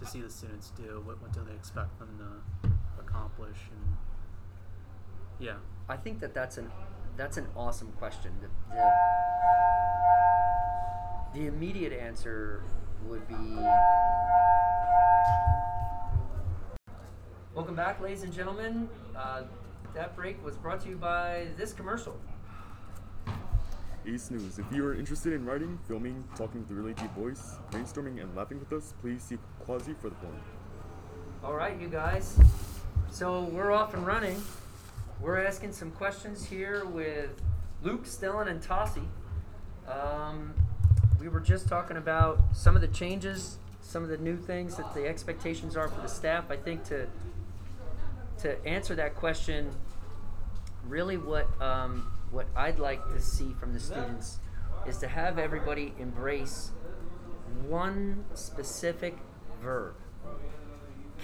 to 0.00 0.06
see 0.06 0.22
the 0.22 0.30
students 0.30 0.72
do? 0.74 1.02
What 1.04 1.20
what 1.20 1.34
do 1.34 1.44
they 1.46 1.54
expect 1.54 1.98
them 1.98 2.18
to 2.18 2.70
accomplish? 2.98 3.58
And 3.70 3.98
yeah, 5.38 5.56
I 5.86 5.98
think 5.98 6.20
that 6.20 6.32
that's 6.32 6.56
an 6.56 6.70
that's 7.18 7.36
an 7.36 7.48
awesome 7.54 7.92
question. 7.98 8.32
The, 8.40 8.48
the, 8.74 8.90
the 11.40 11.46
immediate 11.46 11.92
answer 11.92 12.62
would 13.04 13.26
be. 13.28 13.34
Welcome 17.54 17.74
back, 17.74 18.00
ladies 18.00 18.22
and 18.22 18.32
gentlemen. 18.32 18.88
Uh, 19.16 19.42
that 19.94 20.14
break 20.14 20.44
was 20.44 20.56
brought 20.56 20.80
to 20.82 20.88
you 20.88 20.96
by 20.96 21.48
this 21.56 21.72
commercial. 21.72 22.18
Ace 24.06 24.30
News. 24.30 24.58
If 24.58 24.66
you 24.70 24.84
are 24.86 24.94
interested 24.94 25.32
in 25.32 25.44
writing, 25.44 25.78
filming, 25.88 26.22
talking 26.36 26.60
with 26.60 26.70
a 26.70 26.74
really 26.74 26.94
deep 26.94 27.12
voice, 27.14 27.56
brainstorming, 27.70 28.20
and 28.20 28.34
laughing 28.36 28.58
with 28.58 28.72
us, 28.72 28.94
please 29.00 29.22
see 29.22 29.38
Quasi 29.60 29.94
for 29.94 30.10
the 30.10 30.16
forum. 30.16 30.40
All 31.42 31.54
right, 31.54 31.80
you 31.80 31.88
guys. 31.88 32.38
So 33.10 33.44
we're 33.44 33.72
off 33.72 33.94
and 33.94 34.06
running. 34.06 34.40
We're 35.20 35.44
asking 35.44 35.72
some 35.72 35.90
questions 35.90 36.44
here 36.44 36.84
with 36.84 37.30
Luke, 37.82 38.04
Stellan, 38.04 38.48
and 38.48 38.60
Tossie. 38.62 39.08
Um, 39.88 40.54
we 41.18 41.28
were 41.28 41.40
just 41.40 41.68
talking 41.68 41.96
about 41.96 42.38
some 42.52 42.74
of 42.74 42.82
the 42.82 42.88
changes, 42.88 43.58
some 43.80 44.02
of 44.02 44.08
the 44.08 44.18
new 44.18 44.36
things 44.36 44.76
that 44.76 44.94
the 44.94 45.06
expectations 45.06 45.76
are 45.76 45.88
for 45.88 46.00
the 46.00 46.08
staff. 46.08 46.50
I 46.50 46.56
think 46.56 46.84
to 46.84 47.06
to 48.38 48.66
answer 48.66 48.94
that 48.94 49.14
question, 49.14 49.70
really 50.86 51.16
what 51.16 51.48
um, 51.60 52.12
what 52.30 52.46
I'd 52.54 52.78
like 52.78 53.06
to 53.12 53.20
see 53.20 53.54
from 53.58 53.72
the 53.72 53.80
students 53.80 54.38
is 54.86 54.98
to 54.98 55.08
have 55.08 55.38
everybody 55.38 55.94
embrace 55.98 56.70
one 57.66 58.24
specific 58.34 59.16
verb 59.62 59.94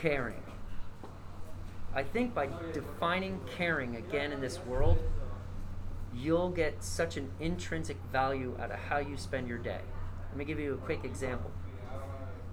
caring. 0.00 0.42
I 1.94 2.02
think 2.02 2.35
by 2.35 2.48
defining 2.72 3.40
caring 3.57 3.96
again 3.96 4.33
in 4.33 4.40
this 4.40 4.59
world, 4.64 4.98
you'll 6.14 6.51
get 6.51 6.83
such 6.83 7.16
an 7.16 7.31
intrinsic 7.40 7.96
value 8.11 8.57
out 8.61 8.70
of 8.70 8.79
how 8.79 8.98
you 8.98 9.16
spend 9.16 9.48
your 9.48 9.59
day. 9.59 9.81
Let 10.29 10.37
me 10.37 10.44
give 10.44 10.59
you 10.59 10.75
a 10.75 10.79
quick 10.79 11.05
example. 11.05 11.51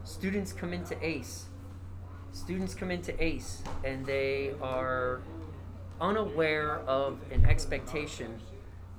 Students 0.03 0.53
come 0.53 0.73
into 0.73 0.97
ACE. 1.05 1.45
Students 2.31 2.73
come 2.73 2.91
into 2.91 3.21
ACE 3.23 3.63
and 3.83 4.05
they 4.05 4.53
are 4.61 5.21
unaware 5.99 6.79
of 6.79 7.19
an 7.31 7.45
expectation 7.45 8.39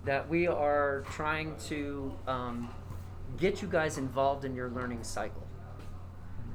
that 0.05 0.29
we 0.29 0.47
are 0.47 1.05
trying 1.11 1.57
to 1.69 2.13
um, 2.27 2.71
get 3.37 3.63
you 3.63 3.69
guys 3.69 3.99
involved 3.99 4.45
in 4.45 4.55
your 4.55 4.71
learning 4.71 5.05
cycle. 5.05 5.47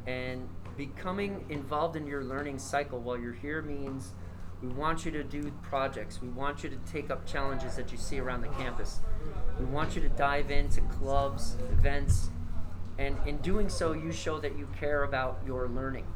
And 0.08 0.48
becoming 0.78 1.46
involved 1.50 1.96
in 1.96 2.06
your 2.06 2.24
learning 2.24 2.60
cycle 2.60 3.00
while 3.00 3.18
you're 3.18 3.34
here 3.34 3.62
means 3.62 4.12
we 4.65 4.73
want 4.73 5.06
you 5.06 5.12
to 5.12 5.23
do 5.23 5.51
projects. 5.62 6.21
We 6.21 6.30
want 6.30 6.63
you 6.63 6.69
to 6.69 6.78
take 6.91 7.12
up 7.12 7.25
challenges 7.28 7.75
that 7.75 7.91
you 7.91 7.97
see 7.97 8.19
around 8.19 8.41
the 8.41 8.47
campus. 8.49 8.99
We 9.60 9.65
want 9.65 9.95
you 9.95 10.01
to 10.01 10.10
dive 10.10 10.49
into 10.49 10.82
clubs, 10.82 11.56
events, 11.71 12.30
and 12.97 13.15
in 13.28 13.38
doing 13.38 13.69
so, 13.69 13.93
you 13.93 14.12
show 14.12 14.39
that 14.39 14.58
you 14.58 14.67
care 14.80 15.04
about 15.04 15.39
your 15.45 15.67
learning, 15.67 16.08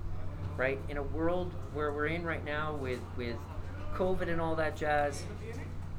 right? 0.57 0.79
In 0.89 0.97
a 0.97 1.03
world 1.03 1.53
where 1.73 1.91
we're 1.91 2.07
in 2.07 2.23
right 2.23 2.43
now 2.43 2.75
with, 2.75 2.99
with 3.17 3.35
COVID 3.93 4.29
and 4.29 4.41
all 4.41 4.55
that 4.55 4.75
jazz, 4.75 5.23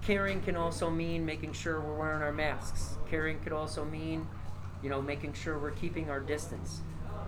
caring 0.02 0.40
can 0.40 0.56
also 0.56 0.90
mean 0.90 1.24
making 1.24 1.52
sure 1.52 1.80
we're 1.80 1.98
wearing 1.98 2.22
our 2.22 2.32
masks. 2.32 2.96
Caring 3.08 3.38
could 3.40 3.52
also 3.52 3.84
mean, 3.84 4.26
you 4.82 4.88
know, 4.88 5.02
making 5.02 5.34
sure 5.34 5.58
we're 5.58 5.70
keeping 5.72 6.10
our 6.10 6.20
distance. 6.20 6.80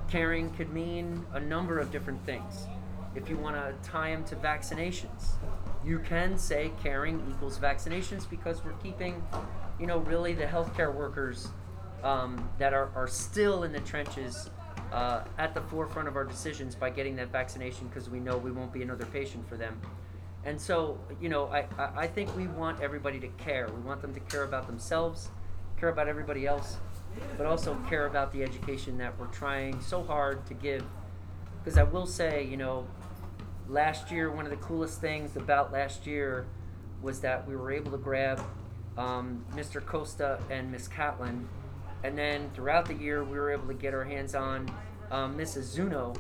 Caring 0.09 0.51
could 0.55 0.73
mean 0.73 1.25
a 1.33 1.41
number 1.41 1.79
of 1.79 1.93
different 1.93 2.25
things. 2.25 2.67
If 3.15 3.29
you 3.29 3.37
want 3.37 3.57
to 3.57 3.75
tie 3.89 4.11
them 4.11 4.25
to 4.25 4.37
vaccinations, 4.37 5.33
you 5.85 5.99
can 5.99 6.39
say 6.39 6.73
caring 6.83 7.23
equals 7.31 7.59
vaccinations 7.59 8.29
because 8.29 8.65
we're 8.65 8.73
keeping, 8.75 9.23
you 9.79 9.87
know, 9.87 9.99
really 9.99 10.33
the 10.33 10.45
healthcare 10.47 10.95
workers 10.95 11.49
um, 12.03 12.49
that 12.59 12.73
are, 12.73 12.91
are 12.95 13.07
still 13.09 13.65
in 13.65 13.73
the 13.73 13.81
trenches 13.81 14.51
uh, 14.93 15.25
at 15.39 15.55
the 15.55 15.61
forefront 15.63 16.09
of 16.09 16.17
our 16.17 16.25
decisions 16.25 16.75
by 16.75 16.91
getting 16.91 17.17
that 17.17 17.31
vaccination 17.31 17.89
because 17.89 18.11
we 18.11 18.21
know 18.21 18.37
we 18.37 18.51
won't 18.53 18.73
be 18.73 18.83
another 18.83 19.07
patient 19.07 19.49
for 19.49 19.57
them. 19.57 19.81
And 20.45 20.61
so, 20.61 20.99
you 21.21 21.29
know, 21.29 21.47
I, 21.47 21.67
I 21.79 21.91
I 22.03 22.07
think 22.07 22.37
we 22.37 22.47
want 22.49 22.81
everybody 22.81 23.21
to 23.21 23.29
care. 23.29 23.69
We 23.69 23.81
want 23.83 24.03
them 24.03 24.13
to 24.13 24.21
care 24.21 24.43
about 24.43 24.67
themselves, 24.67 25.31
care 25.79 25.89
about 25.89 26.09
everybody 26.09 26.47
else, 26.47 26.79
but 27.37 27.47
also 27.47 27.77
care 27.89 28.07
about 28.07 28.33
the 28.33 28.43
education 28.43 28.99
that 28.99 29.17
we're 29.19 29.27
trying 29.27 29.81
so 29.81 30.03
hard 30.03 30.45
to 30.47 30.55
give. 30.55 30.85
Because 31.63 31.79
I 31.79 31.85
will 31.85 32.07
say, 32.07 32.45
you 32.45 32.57
know, 32.57 32.87
last 33.69 34.11
year, 34.11 34.31
one 34.31 34.45
of 34.45 34.51
the 34.51 34.57
coolest 34.57 35.01
things 35.01 35.37
about 35.37 35.73
last 35.73 36.07
year 36.07 36.47
was 37.01 37.21
that 37.21 37.47
we 37.47 37.57
were 37.57 37.73
able 37.73 37.91
to 37.91 37.99
grab 37.99 38.41
um, 38.97 39.45
Mr. 39.55 39.85
Costa 39.85 40.39
and 40.51 40.71
Miss 40.71 40.89
Catlin. 40.89 41.49
And 42.05 42.17
then 42.17 42.51
throughout 42.55 42.87
the 42.87 42.95
year, 42.95 43.25
we 43.25 43.39
were 43.39 43.51
able 43.51 43.67
to 43.69 43.75
get 43.75 43.95
our 43.95 44.05
hands 44.05 44.35
on 44.35 44.71
um, 45.11 45.37
Mrs. 45.37 45.63
Zuno, 45.63 46.15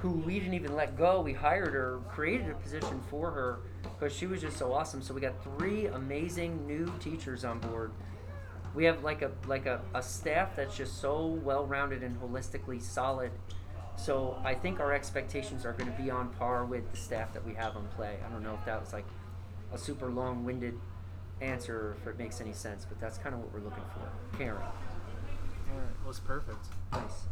who 0.00 0.10
we 0.10 0.38
didn't 0.38 0.54
even 0.54 0.74
let 0.74 0.96
go. 0.96 1.20
We 1.20 1.32
hired 1.32 1.72
her, 1.72 2.00
created 2.08 2.50
a 2.50 2.54
position 2.54 3.00
for 3.08 3.30
her 3.30 3.58
because 3.82 4.14
she 4.14 4.26
was 4.26 4.40
just 4.40 4.56
so 4.56 4.72
awesome. 4.72 5.02
So 5.02 5.14
we 5.14 5.20
got 5.20 5.42
three 5.42 5.86
amazing 5.86 6.66
new 6.66 6.92
teachers 7.00 7.44
on 7.44 7.58
board. 7.60 7.92
We 8.74 8.84
have 8.84 9.04
like 9.04 9.22
a 9.22 9.30
like 9.46 9.66
a, 9.66 9.80
a 9.94 10.02
staff 10.02 10.56
that's 10.56 10.76
just 10.76 11.00
so 11.00 11.26
well 11.44 11.64
rounded 11.64 12.02
and 12.02 12.20
holistically 12.20 12.82
solid. 12.82 13.30
So 13.96 14.38
I 14.44 14.54
think 14.54 14.80
our 14.80 14.92
expectations 14.92 15.64
are 15.64 15.72
going 15.72 15.90
to 15.90 16.02
be 16.02 16.10
on 16.10 16.28
par 16.30 16.64
with 16.64 16.90
the 16.90 16.96
staff 16.96 17.32
that 17.32 17.44
we 17.44 17.54
have 17.54 17.76
on 17.76 17.86
play. 17.96 18.18
I 18.24 18.30
don't 18.30 18.42
know 18.42 18.54
if 18.54 18.64
that 18.66 18.80
was 18.80 18.92
like 18.92 19.06
a 19.72 19.78
super 19.78 20.08
long 20.08 20.44
winded 20.44 20.78
answer 21.40 21.76
or 21.76 21.96
if 22.00 22.06
it 22.06 22.18
makes 22.18 22.40
any 22.40 22.52
sense, 22.52 22.84
but 22.84 23.00
that's 23.00 23.18
kind 23.18 23.34
of 23.34 23.40
what 23.40 23.52
we're 23.52 23.60
looking 23.60 23.84
for. 23.92 24.36
Caring. 24.36 24.56
All 24.56 25.78
right. 25.78 25.88
it 26.02 26.06
was 26.06 26.20
perfect. 26.20 26.66
Nice. 26.92 27.26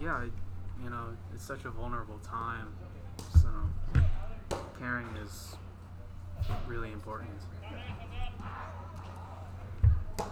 Yeah, 0.00 0.14
I, 0.14 0.24
you 0.82 0.90
know, 0.90 1.08
it's 1.32 1.44
such 1.44 1.64
a 1.64 1.70
vulnerable 1.70 2.18
time, 2.18 2.68
so 3.32 4.02
caring 4.78 5.06
is 5.22 5.56
really 6.66 6.92
important. 6.92 7.30
Uh, 10.18 10.24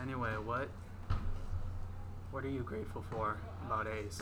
anyway, 0.00 0.32
what 0.44 0.68
what 2.32 2.44
are 2.44 2.50
you 2.50 2.62
grateful 2.62 3.04
for 3.10 3.36
about 3.66 3.86
Ace? 3.86 4.20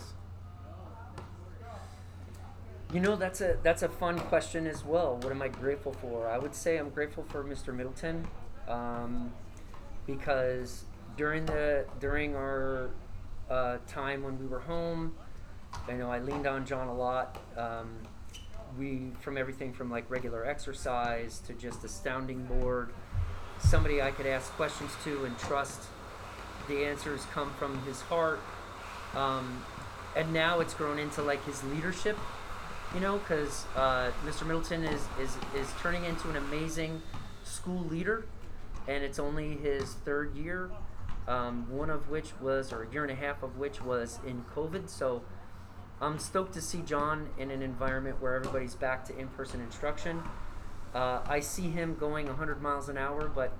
You 2.93 2.99
know, 2.99 3.15
that's 3.15 3.41
a 3.41 3.57
that's 3.63 3.85
a 3.85 3.89
fun 3.89 4.19
question 4.19 4.67
as 4.67 4.85
well. 4.85 5.17
What 5.23 5.31
am 5.31 5.41
I 5.41 5.49
grateful 5.49 5.93
for? 5.93 6.29
I 6.29 6.39
would 6.39 6.55
say 6.55 6.77
I'm 6.77 6.91
grateful 6.91 7.25
for 7.29 7.45
Mr. 7.45 7.73
Middleton, 7.73 8.27
um, 8.67 9.33
because 10.09 10.85
during 11.17 11.47
the 11.47 11.87
during 12.01 12.35
our 12.35 12.91
uh, 13.49 13.79
time 13.87 14.25
when 14.25 14.41
we 14.41 14.47
were 14.47 14.59
home, 14.59 15.15
I 15.89 15.93
know 15.93 16.11
I 16.11 16.19
leaned 16.19 16.49
on 16.49 16.67
John 16.67 16.89
a 16.89 16.95
lot. 16.95 17.39
Um, 17.57 17.91
we 18.77 19.13
from 19.21 19.39
everything 19.39 19.73
from 19.73 19.89
like 19.89 20.11
regular 20.11 20.45
exercise 20.45 21.39
to 21.47 21.53
just 21.53 21.85
a 21.85 21.89
sounding 21.89 22.45
board, 22.47 22.93
somebody 23.61 24.03
I 24.03 24.11
could 24.11 24.27
ask 24.27 24.51
questions 24.55 24.91
to 25.05 25.27
and 25.27 25.39
trust. 25.39 25.83
The 26.69 26.85
answers 26.85 27.27
come 27.33 27.53
from 27.59 27.83
his 27.83 28.01
heart, 28.03 28.41
um, 29.15 29.65
and 30.17 30.33
now 30.33 30.61
it's 30.61 30.75
grown 30.75 30.99
into 30.99 31.23
like 31.23 31.45
his 31.45 31.63
leadership. 31.65 32.17
You 32.95 33.01
know, 33.01 33.19
because 33.19 33.67
uh, 33.77 34.11
Mr. 34.27 34.47
Middleton 34.47 34.85
is, 34.85 35.03
is 35.21 35.37
is 35.55 35.73
turning 35.81 36.05
into 36.05 36.29
an 36.29 36.37
amazing 36.37 37.03
school 37.45 37.85
leader, 37.85 38.27
and 38.89 39.05
it's 39.05 39.19
only 39.19 39.57
his 39.57 39.95
third 39.95 40.35
year. 40.37 40.71
Um, 41.29 41.71
one 41.71 41.91
of 41.91 42.09
which 42.09 42.33
was, 42.41 42.73
or 42.73 42.83
a 42.83 42.93
year 42.93 43.03
and 43.03 43.13
a 43.13 43.15
half 43.15 43.45
of 43.45 43.57
which 43.57 43.81
was 43.81 44.19
in 44.27 44.45
COVID. 44.57 44.89
So 44.89 45.23
I'm 46.01 46.19
stoked 46.19 46.55
to 46.55 46.63
see 46.63 46.81
John 46.81 47.29
in 47.39 47.51
an 47.51 47.63
environment 47.63 48.21
where 48.21 48.35
everybody's 48.35 48.75
back 48.75 49.05
to 49.07 49.19
in-person 49.19 49.61
instruction. 49.61 50.23
Uh, 50.95 51.21
I 51.27 51.41
see 51.41 51.71
him 51.71 51.95
going 51.95 52.27
100 52.27 52.63
miles 52.63 52.89
an 52.89 52.97
hour, 52.97 53.29
but 53.29 53.53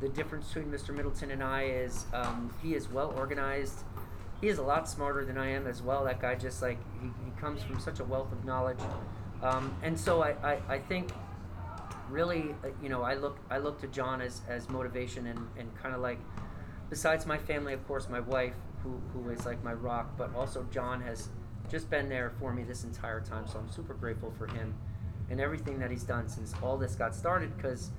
the 0.00 0.08
difference 0.08 0.48
between 0.48 0.72
Mr. 0.72 0.94
Middleton 0.94 1.30
and 1.30 1.42
I 1.42 1.64
is 1.64 2.06
um, 2.12 2.54
he 2.62 2.74
is 2.74 2.88
well 2.88 3.12
organized. 3.16 3.84
He 4.40 4.48
is 4.48 4.58
a 4.58 4.62
lot 4.62 4.88
smarter 4.88 5.24
than 5.24 5.36
I 5.36 5.50
am 5.50 5.66
as 5.66 5.82
well. 5.82 6.04
That 6.04 6.20
guy 6.20 6.34
just 6.36 6.62
like 6.62 6.78
he, 7.00 7.08
he 7.24 7.30
comes 7.40 7.62
from 7.62 7.80
such 7.80 8.00
a 8.00 8.04
wealth 8.04 8.32
of 8.32 8.44
knowledge, 8.44 8.78
um, 9.42 9.74
and 9.82 9.98
so 9.98 10.22
I, 10.22 10.30
I, 10.42 10.58
I 10.68 10.78
think 10.78 11.10
really 12.08 12.54
uh, 12.64 12.68
you 12.82 12.88
know 12.88 13.02
I 13.02 13.14
look 13.14 13.38
I 13.50 13.58
look 13.58 13.80
to 13.80 13.88
John 13.88 14.20
as, 14.20 14.42
as 14.48 14.68
motivation 14.68 15.26
and, 15.26 15.46
and 15.58 15.74
kind 15.76 15.94
of 15.94 16.00
like 16.00 16.18
besides 16.88 17.26
my 17.26 17.36
family 17.36 17.74
of 17.74 17.86
course 17.86 18.08
my 18.08 18.20
wife 18.20 18.54
who, 18.82 19.00
who 19.12 19.28
is 19.30 19.44
like 19.44 19.62
my 19.62 19.74
rock 19.74 20.16
but 20.16 20.34
also 20.34 20.66
John 20.70 21.02
has 21.02 21.28
just 21.70 21.90
been 21.90 22.08
there 22.08 22.32
for 22.38 22.52
me 22.52 22.62
this 22.62 22.84
entire 22.84 23.20
time. 23.20 23.46
So 23.46 23.58
I'm 23.58 23.70
super 23.70 23.94
grateful 23.94 24.32
for 24.36 24.46
him 24.46 24.74
and 25.30 25.40
everything 25.40 25.78
that 25.78 25.90
he's 25.90 26.04
done 26.04 26.28
since 26.28 26.54
all 26.62 26.76
this 26.76 26.94
got 26.94 27.14
started. 27.14 27.56
Because, 27.56 27.90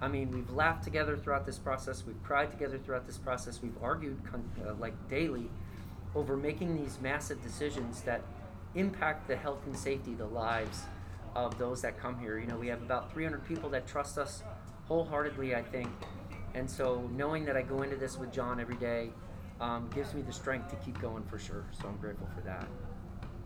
I 0.00 0.08
mean, 0.08 0.30
we've 0.30 0.50
laughed 0.50 0.84
together 0.84 1.16
throughout 1.16 1.46
this 1.46 1.58
process, 1.58 2.04
we've 2.06 2.22
cried 2.22 2.50
together 2.50 2.78
throughout 2.78 3.06
this 3.06 3.16
process, 3.16 3.60
we've 3.62 3.76
argued 3.82 4.20
uh, 4.34 4.74
like 4.74 4.94
daily 5.08 5.48
over 6.14 6.36
making 6.36 6.76
these 6.76 6.98
massive 7.00 7.42
decisions 7.42 8.02
that 8.02 8.22
impact 8.74 9.26
the 9.26 9.36
health 9.36 9.60
and 9.66 9.76
safety, 9.76 10.14
the 10.14 10.26
lives 10.26 10.82
of 11.34 11.58
those 11.58 11.82
that 11.82 11.98
come 11.98 12.18
here. 12.18 12.38
You 12.38 12.46
know, 12.46 12.56
we 12.56 12.68
have 12.68 12.82
about 12.82 13.12
300 13.12 13.46
people 13.46 13.68
that 13.70 13.86
trust 13.86 14.18
us 14.18 14.42
wholeheartedly, 14.86 15.54
I 15.54 15.62
think. 15.62 15.88
And 16.54 16.70
so 16.70 17.08
knowing 17.14 17.44
that 17.46 17.56
I 17.56 17.62
go 17.62 17.82
into 17.82 17.96
this 17.96 18.18
with 18.18 18.32
John 18.32 18.60
every 18.60 18.76
day 18.76 19.10
um, 19.60 19.90
gives 19.94 20.14
me 20.14 20.22
the 20.22 20.32
strength 20.32 20.70
to 20.70 20.76
keep 20.76 21.00
going 21.00 21.24
for 21.24 21.38
sure. 21.38 21.64
So 21.78 21.88
I'm 21.88 21.96
grateful 21.96 22.28
for 22.34 22.40
that. 22.42 22.66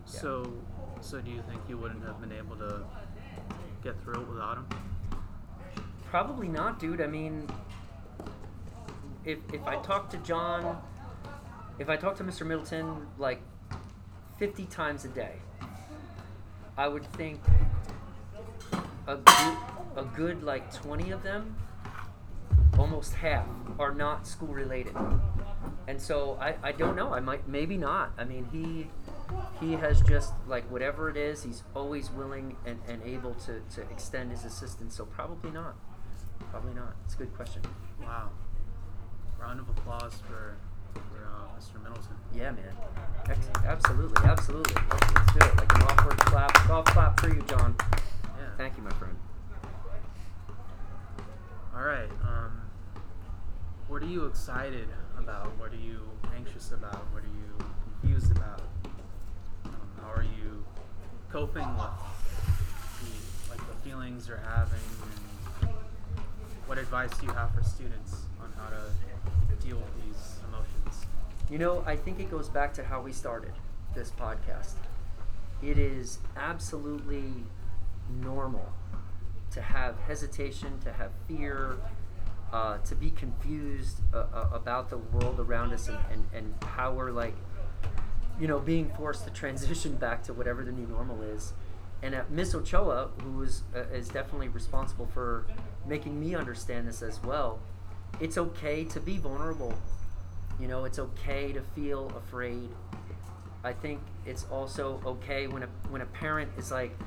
So, 0.05 0.53
so 1.01 1.21
do 1.21 1.31
you 1.31 1.41
think 1.49 1.61
you 1.67 1.77
wouldn't 1.77 2.03
have 2.05 2.19
been 2.19 2.31
able 2.31 2.55
to 2.57 2.81
get 3.83 4.01
through 4.03 4.21
it 4.21 4.27
without 4.27 4.57
him? 4.57 4.67
Probably 6.11 6.49
not, 6.49 6.77
dude. 6.77 6.99
I 6.99 7.07
mean, 7.07 7.47
if 9.23 9.39
if 9.53 9.65
I 9.65 9.77
talk 9.77 10.09
to 10.09 10.17
John, 10.17 10.77
if 11.79 11.87
I 11.87 11.95
talk 11.95 12.17
to 12.17 12.23
Mr. 12.25 12.45
Middleton 12.45 13.07
like 13.17 13.41
50 14.37 14.65
times 14.65 15.05
a 15.05 15.07
day, 15.07 15.35
I 16.77 16.89
would 16.89 17.05
think 17.13 17.39
a 19.07 19.15
good, 19.15 19.57
a 19.95 20.03
good 20.13 20.43
like 20.43 20.73
20 20.73 21.11
of 21.11 21.23
them, 21.23 21.55
almost 22.77 23.13
half, 23.13 23.47
are 23.79 23.93
not 23.93 24.27
school 24.27 24.53
related. 24.53 24.97
And 25.87 26.01
so 26.01 26.37
I, 26.41 26.55
I 26.61 26.71
don't 26.73 26.97
know. 26.97 27.13
I 27.13 27.21
might 27.21 27.47
maybe 27.47 27.77
not. 27.77 28.11
I 28.17 28.25
mean 28.25 28.49
he 28.51 28.87
he 29.61 29.75
has 29.77 30.01
just 30.01 30.33
like 30.45 30.69
whatever 30.69 31.09
it 31.09 31.15
is, 31.15 31.43
he's 31.43 31.63
always 31.73 32.11
willing 32.11 32.57
and, 32.65 32.81
and 32.85 33.01
able 33.03 33.33
to, 33.35 33.61
to 33.75 33.81
extend 33.89 34.31
his 34.31 34.43
assistance. 34.43 34.93
So 34.93 35.05
probably 35.05 35.51
not. 35.51 35.77
Probably 36.49 36.73
not. 36.73 36.95
It's 37.05 37.15
a 37.15 37.17
good 37.17 37.33
question. 37.35 37.61
Wow. 38.01 38.29
Round 39.39 39.59
of 39.59 39.69
applause 39.69 40.15
for 40.27 40.55
for 40.93 41.25
uh, 41.25 41.59
Mr. 41.59 41.81
Middleton. 41.81 42.15
Yeah, 42.33 42.51
man. 42.51 42.73
Ex- 43.29 43.49
absolutely, 43.65 44.23
absolutely. 44.25 44.73
Let's, 44.89 45.13
let's 45.15 45.33
do 45.33 45.39
it. 45.39 45.57
Like 45.57 45.75
an 45.75 45.81
awkward 45.83 46.17
clap. 46.17 46.67
Golf 46.67 46.85
clap 46.85 47.19
for 47.19 47.27
you, 47.33 47.41
John. 47.47 47.75
Yeah. 48.23 48.47
Thank 48.57 48.77
you, 48.77 48.83
my 48.83 48.89
friend. 48.91 49.15
All 51.75 51.83
right. 51.83 52.09
Um, 52.23 52.61
what 53.87 54.01
are 54.01 54.07
you 54.07 54.25
excited 54.25 54.87
about? 55.17 55.57
What 55.57 55.71
are 55.71 55.77
you 55.77 56.01
anxious 56.35 56.71
about? 56.71 57.05
What 57.13 57.23
are 57.23 57.27
you 57.27 57.65
confused 58.01 58.31
about? 58.31 58.61
Um, 59.65 59.73
how 60.01 60.11
are 60.11 60.23
you 60.23 60.65
coping 61.31 61.67
with 61.75 61.91
the, 62.99 63.49
like 63.49 63.59
the 63.67 63.89
feelings 63.89 64.27
you're 64.27 64.37
having? 64.37 64.79
What 66.67 66.77
advice 66.77 67.11
do 67.17 67.25
you 67.25 67.33
have 67.33 67.53
for 67.53 67.63
students 67.63 68.23
on 68.41 68.51
how 68.57 68.69
to 68.69 69.65
deal 69.65 69.77
with 69.77 70.05
these 70.05 70.37
emotions? 70.47 71.05
You 71.49 71.57
know, 71.57 71.83
I 71.85 71.95
think 71.95 72.19
it 72.19 72.31
goes 72.31 72.47
back 72.49 72.73
to 72.75 72.83
how 72.83 73.01
we 73.01 73.11
started 73.11 73.51
this 73.93 74.11
podcast. 74.11 74.75
It 75.61 75.77
is 75.77 76.19
absolutely 76.37 77.33
normal 78.21 78.71
to 79.51 79.61
have 79.61 79.99
hesitation, 79.99 80.79
to 80.83 80.93
have 80.93 81.11
fear, 81.27 81.77
uh, 82.53 82.77
to 82.79 82.95
be 82.95 83.11
confused 83.11 84.01
uh, 84.13 84.25
uh, 84.33 84.49
about 84.53 84.89
the 84.89 84.97
world 84.97 85.39
around 85.39 85.73
us 85.73 85.87
and, 85.87 85.97
and, 86.11 86.25
and 86.33 86.63
how 86.63 86.91
we're 86.93 87.11
like, 87.11 87.35
you 88.39 88.47
know, 88.47 88.59
being 88.59 88.91
forced 88.97 89.25
to 89.25 89.29
transition 89.29 89.95
back 89.99 90.23
to 90.23 90.33
whatever 90.33 90.63
the 90.63 90.71
new 90.71 90.87
normal 90.87 91.21
is. 91.21 91.53
And 92.03 92.15
at 92.15 92.31
Miss 92.31 92.55
Ochoa, 92.55 93.09
who 93.21 93.43
is, 93.43 93.63
uh, 93.75 93.81
is 93.93 94.07
definitely 94.07 94.47
responsible 94.49 95.07
for 95.13 95.45
making 95.85 96.19
me 96.19 96.35
understand 96.35 96.87
this 96.87 97.01
as 97.01 97.21
well, 97.23 97.59
it's 98.19 98.37
okay 98.37 98.83
to 98.85 98.99
be 98.99 99.17
vulnerable. 99.17 99.73
You 100.59 100.67
know, 100.67 100.85
it's 100.85 100.99
okay 100.99 101.53
to 101.53 101.61
feel 101.75 102.11
afraid. 102.17 102.69
I 103.63 103.73
think 103.73 104.01
it's 104.25 104.45
also 104.51 104.99
okay 105.05 105.47
when 105.47 105.63
a 105.63 105.67
when 105.89 106.01
a 106.01 106.05
parent 106.05 106.51
is 106.57 106.71
like, 106.71 106.97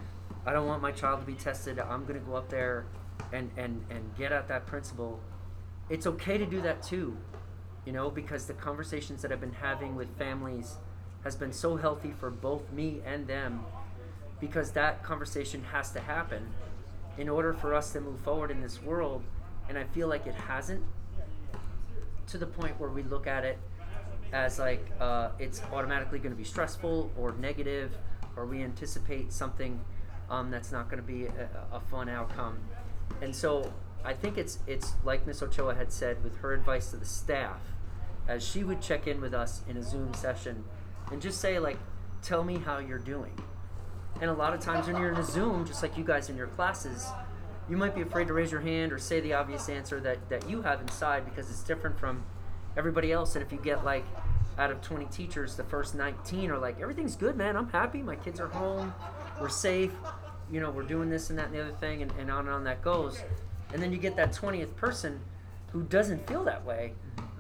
I 0.47 0.53
don't 0.53 0.67
want 0.67 0.83
my 0.83 0.93
child 0.93 1.21
to 1.21 1.27
be 1.27 1.35
tested. 1.35 1.79
I'm 1.79 2.05
gonna 2.05 2.21
go 2.21 2.37
up 2.37 2.49
there 2.49 2.87
and 3.33 3.51
and 3.57 3.85
and 3.91 4.17
get 4.17 4.33
at 4.33 4.49
that 4.49 4.67
principal. 4.67 5.21
It's 5.91 6.07
okay 6.07 6.39
to 6.39 6.47
do 6.47 6.61
that 6.63 6.83
too, 6.83 7.17
you 7.85 7.93
know, 7.93 8.11
because 8.11 8.47
the 8.47 8.55
conversations 8.55 9.23
that 9.23 9.33
I've 9.33 9.41
been 9.41 9.53
having 9.53 9.97
with 9.97 10.17
families 10.17 10.77
has 11.25 11.37
been 11.37 11.53
so 11.53 11.77
healthy 11.77 12.13
for 12.13 12.31
both 12.31 12.71
me 12.73 13.01
and 13.05 13.27
them 13.27 13.65
because 14.47 14.73
that 14.73 15.03
conversation 15.03 15.65
has 15.73 15.91
to 15.91 16.01
happen 16.01 16.47
in 17.17 17.31
order 17.31 17.55
for 17.55 17.73
us 17.73 17.93
to 17.93 18.01
move 18.01 18.21
forward 18.21 18.51
in 18.51 18.61
this 18.61 18.83
world 18.83 19.23
and 19.71 19.79
I 19.79 19.85
feel 19.85 20.07
like 20.07 20.27
it 20.27 20.35
hasn't 20.35 20.85
to 22.27 22.37
the 22.37 22.47
point 22.47 22.79
where 22.79 22.91
we 22.91 23.03
look 23.05 23.27
at 23.27 23.45
it 23.45 23.59
as 24.33 24.59
like 24.59 24.85
uh, 25.01 25.31
it's 25.39 25.63
automatically 25.73 26.19
going 26.19 26.33
to 26.33 26.37
be 26.37 26.45
stressful 26.45 27.11
or 27.17 27.33
negative, 27.33 27.97
or 28.37 28.45
we 28.45 28.63
anticipate 28.63 29.33
something 29.33 29.81
um, 30.29 30.51
that's 30.51 30.73
not 30.73 30.91
going 30.91 31.01
to 31.01 31.07
be 31.07 31.27
a, 31.27 31.49
a 31.73 31.81
fun 31.81 32.09
outcome. 32.09 32.59
And 33.23 33.35
so 33.35 33.73
I 34.05 34.13
think 34.13 34.37
it's 34.37 34.59
it's 34.67 34.95
like 35.05 35.27
Miss 35.27 35.43
Ochoa 35.43 35.75
had 35.75 35.93
said 35.93 36.23
with 36.23 36.37
her 36.39 36.53
advice 36.53 36.91
to 36.91 36.97
the 36.97 37.07
staff, 37.07 37.61
as 38.29 38.47
she 38.47 38.65
would 38.65 38.83
check 38.83 39.07
in 39.07 39.21
with 39.21 39.33
us 39.33 39.63
in 39.69 39.77
a 39.77 39.83
Zoom 39.83 40.13
session, 40.15 40.65
and 41.11 41.23
just 41.23 41.41
say 41.41 41.59
like, 41.59 41.79
"Tell 42.23 42.45
me 42.45 42.59
how 42.59 42.79
you're 42.79 42.99
doing." 42.99 43.39
And 44.21 44.31
a 44.31 44.35
lot 44.35 44.55
of 44.55 44.61
times 44.61 44.87
when 44.87 44.97
you're 44.97 45.13
in 45.13 45.19
a 45.19 45.25
Zoom, 45.25 45.67
just 45.67 45.83
like 45.83 45.97
you 45.99 46.05
guys 46.05 46.31
in 46.31 46.37
your 46.37 46.47
classes, 46.49 47.07
you 47.69 47.77
might 47.77 47.95
be 47.95 48.03
afraid 48.03 48.29
to 48.29 48.33
raise 48.33 48.53
your 48.53 48.61
hand 48.61 48.93
or 48.93 48.99
say 48.99 49.21
the 49.21 49.33
obvious 49.33 49.69
answer 49.69 50.01
that, 50.01 50.29
that 50.29 50.49
you 50.49 50.63
have 50.63 50.81
inside 50.81 51.25
because 51.25 51.51
it's 51.51 51.63
different 51.63 51.99
from 51.99 52.25
everybody 52.77 53.13
else. 53.13 53.35
And 53.35 53.45
if 53.45 53.53
you 53.53 53.59
get 53.59 53.85
like 53.85 54.05
out 54.59 54.71
of 54.71 54.81
20 54.83 55.07
teachers, 55.07 55.57
the 55.57 55.65
first 55.65 55.95
19 55.95 56.51
are 56.51 56.59
like, 56.59 56.81
everything's 56.81 57.17
good, 57.17 57.37
man. 57.37 57.57
I'm 57.57 57.69
happy. 57.71 58.03
My 58.03 58.17
kids 58.17 58.41
are 58.41 58.49
home. 58.49 58.95
We're 59.41 59.49
safe. 59.49 59.93
You 60.51 60.61
know, 60.61 60.71
we're 60.71 60.83
doing 60.83 61.09
this 61.09 61.31
and 61.31 61.39
that 61.39 61.47
and 61.47 61.55
the 61.55 61.61
other 61.61 61.73
thing, 61.73 62.03
and, 62.03 62.13
and 62.19 62.31
on 62.31 62.47
and 62.47 62.51
on 62.51 62.65
that 62.65 62.83
goes. 62.83 63.21
And 63.73 63.83
then 63.83 63.93
you 63.93 63.99
get 63.99 64.15
that 64.17 64.33
20th 64.33 64.77
person 64.77 65.21
who 65.73 65.83
doesn't 65.83 66.29
feel 66.29 66.45
that 66.45 66.65
way. 66.65 66.93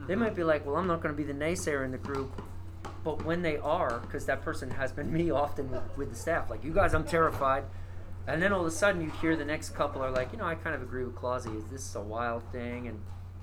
They 0.07 0.17
might 0.17 0.35
be 0.35 0.43
like, 0.43 0.67
well, 0.67 0.77
I'm 0.77 0.87
not 0.87 1.01
going 1.03 1.15
to 1.15 1.17
be 1.17 1.25
the 1.25 1.39
naysayer 1.39 1.85
in 1.85 1.93
the 1.93 1.99
group. 1.99 2.43
But 3.05 3.25
when 3.25 3.43
they 3.43 3.59
are, 3.59 4.01
because 4.01 4.25
that 4.27 4.43
person 4.43 4.71
has 4.71 4.91
been 4.91 5.13
me 5.19 5.31
often 5.31 5.71
with, 5.71 5.83
with 5.97 6.11
the 6.11 6.17
staff, 6.17 6.51
like, 6.51 6.65
you 6.65 6.73
guys, 6.73 6.95
I'm 6.95 7.05
terrified. 7.05 7.65
And 8.27 8.43
then 8.43 8.53
all 8.53 8.63
of 8.63 8.67
a 8.67 8.71
sudden, 8.71 9.03
you 9.03 9.11
hear 9.21 9.37
the 9.37 9.45
next 9.45 9.71
couple 9.71 10.03
are 10.03 10.11
like, 10.11 10.33
you 10.33 10.39
know, 10.39 10.47
I 10.47 10.55
kind 10.55 10.75
of 10.75 10.83
agree 10.83 11.05
with 11.05 11.15
Clausi. 11.15 11.55
Is 11.57 11.65
this 11.71 11.95
a 11.95 12.01
wild 12.01 12.43
thing? 12.53 12.89
And 12.89 12.99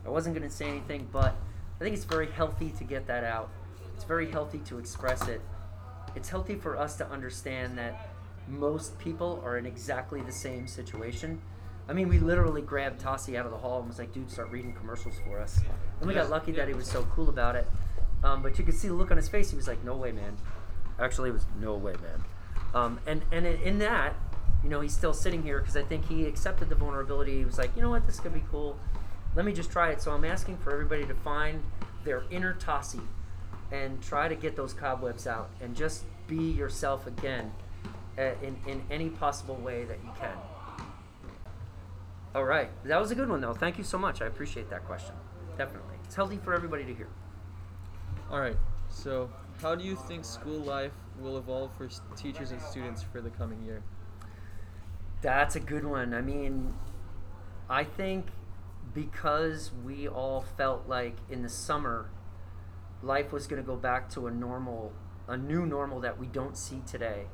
I 0.06 0.10
wasn't 0.10 0.36
going 0.36 0.50
to 0.50 0.54
say 0.54 0.68
anything, 0.68 1.08
but 1.12 1.36
I 1.80 1.84
think 1.84 1.96
it's 1.96 2.06
very 2.06 2.32
healthy 2.32 2.72
to 2.72 2.84
get 2.84 3.06
that 3.06 3.24
out. 3.24 3.52
It's 3.96 4.04
very 4.04 4.30
healthy 4.32 4.58
to 4.66 4.80
express 4.80 5.28
it. 5.28 5.42
It's 6.16 6.30
healthy 6.30 6.56
for 6.56 6.78
us 6.78 6.96
to 6.98 7.08
understand 7.10 7.78
that 7.78 8.10
most 8.48 8.98
people 8.98 9.42
are 9.46 9.58
in 9.58 9.68
exactly 9.68 10.22
the 10.22 10.32
same 10.32 10.68
situation. 10.68 11.40
I 11.88 11.94
mean, 11.94 12.10
we 12.10 12.20
literally 12.20 12.62
grabbed 12.62 13.02
Tossie 13.02 13.38
out 13.38 13.46
of 13.46 13.52
the 13.52 13.58
hall 13.58 13.80
and 13.80 13.88
was 13.88 14.00
like, 14.00 14.14
"Dude, 14.14 14.30
start 14.30 14.50
reading 14.50 14.74
commercials 14.74 15.16
for 15.26 15.40
us." 15.40 15.60
And 16.00 16.08
we 16.08 16.14
got 16.14 16.30
lucky 16.30 16.52
that 16.54 16.68
he 16.68 16.74
was 16.74 16.88
so 16.88 17.04
cool 17.16 17.30
about 17.30 17.56
it. 17.56 17.68
Um, 18.24 18.42
but 18.44 18.60
you 18.60 18.66
could 18.66 18.76
see 18.76 18.88
the 18.88 18.94
look 18.94 19.12
on 19.12 19.18
his 19.18 19.28
face. 19.28 19.50
He 19.50 19.56
was 19.56 19.68
like, 19.68 19.84
"No 19.84 19.96
way, 19.96 20.12
man." 20.12 20.38
Actually, 21.00 21.30
it 21.30 21.34
was 21.34 21.46
no 21.60 21.74
way, 21.76 21.94
man. 21.94 22.24
Um, 22.74 23.00
and 23.06 23.24
and 23.32 23.46
in, 23.46 23.80
that, 23.80 24.16
you 24.64 24.70
know, 24.70 24.82
he's 24.82 24.94
still 24.94 25.14
sitting 25.14 25.44
here 25.44 25.60
because 25.60 25.76
I 25.76 25.84
think 25.84 26.08
he 26.08 26.26
accepted 26.26 26.70
the 26.70 26.76
vulnerability. 26.76 27.40
He 27.40 27.46
was 27.46 27.58
like, 27.58 27.76
"You 27.76 27.82
know 27.82 27.90
what? 27.90 28.06
This 28.06 28.20
could 28.20 28.34
be 28.34 28.44
cool. 28.52 28.78
Let 29.36 29.46
me 29.46 29.54
just 29.54 29.72
try 29.72 29.90
it." 29.92 30.02
So 30.02 30.12
I'm 30.12 30.26
asking 30.26 30.58
for 30.58 30.72
everybody 30.72 31.06
to 31.06 31.16
find 31.16 31.64
their 32.04 32.24
inner 32.30 32.54
Tossie 32.54 33.02
and 33.72 34.02
try 34.02 34.28
to 34.28 34.36
get 34.36 34.56
those 34.56 34.74
cobwebs 34.74 35.26
out 35.26 35.50
and 35.62 35.76
just 35.76 36.04
be 36.28 36.52
yourself 36.52 37.08
again 37.08 37.52
uh, 38.18 38.32
in, 38.44 38.58
in 38.68 38.82
any 38.92 39.10
possible 39.10 39.56
way 39.56 39.86
that 39.86 39.98
you 40.04 40.12
can. 40.20 40.36
All 42.34 42.46
right. 42.46 42.70
That 42.86 43.00
was 43.00 43.12
a 43.12 43.16
good 43.16 43.30
one, 43.30 43.42
though. 43.42 43.54
Thank 43.54 43.78
you 43.78 43.84
so 43.84 43.98
much. 43.98 44.22
I 44.22 44.26
appreciate 44.26 44.70
that 44.70 44.86
question. 44.86 45.16
Definitely. 45.58 45.96
It's 46.06 46.16
healthy 46.16 46.38
for 46.38 46.54
everybody 46.54 46.86
to 46.86 46.94
hear. 46.94 47.08
All 48.32 48.40
right. 48.40 48.56
So, 48.88 49.30
how 49.62 49.76
do 49.76 49.84
you 49.84 49.98
think 49.98 50.24
school 50.24 50.60
life 50.60 50.94
will 51.20 51.38
evolve 51.38 51.72
for 51.76 51.90
teachers 52.16 52.52
and 52.52 52.62
students 52.62 53.04
for 53.04 53.20
the 53.20 53.30
coming 53.30 53.62
year? 53.66 53.84
That's 55.22 55.58
a 55.58 55.60
good 55.60 55.84
one. 55.84 56.14
I 56.14 56.22
mean, 56.22 56.74
I 57.70 57.84
think 57.84 58.28
because 58.94 59.72
we 59.84 60.08
all 60.08 60.46
felt 60.58 60.88
like 60.88 61.18
in 61.30 61.42
the 61.42 61.50
summer 61.50 62.10
life 63.04 63.34
was 63.34 63.48
going 63.48 63.62
to 63.62 63.68
go 63.68 63.76
back 63.76 64.10
to 64.12 64.28
a 64.28 64.32
normal, 64.32 64.94
a 65.28 65.36
new 65.36 65.66
normal 65.66 66.00
that 66.00 66.18
we 66.18 66.28
don't 66.28 66.58
see 66.58 66.82
today, 66.88 67.26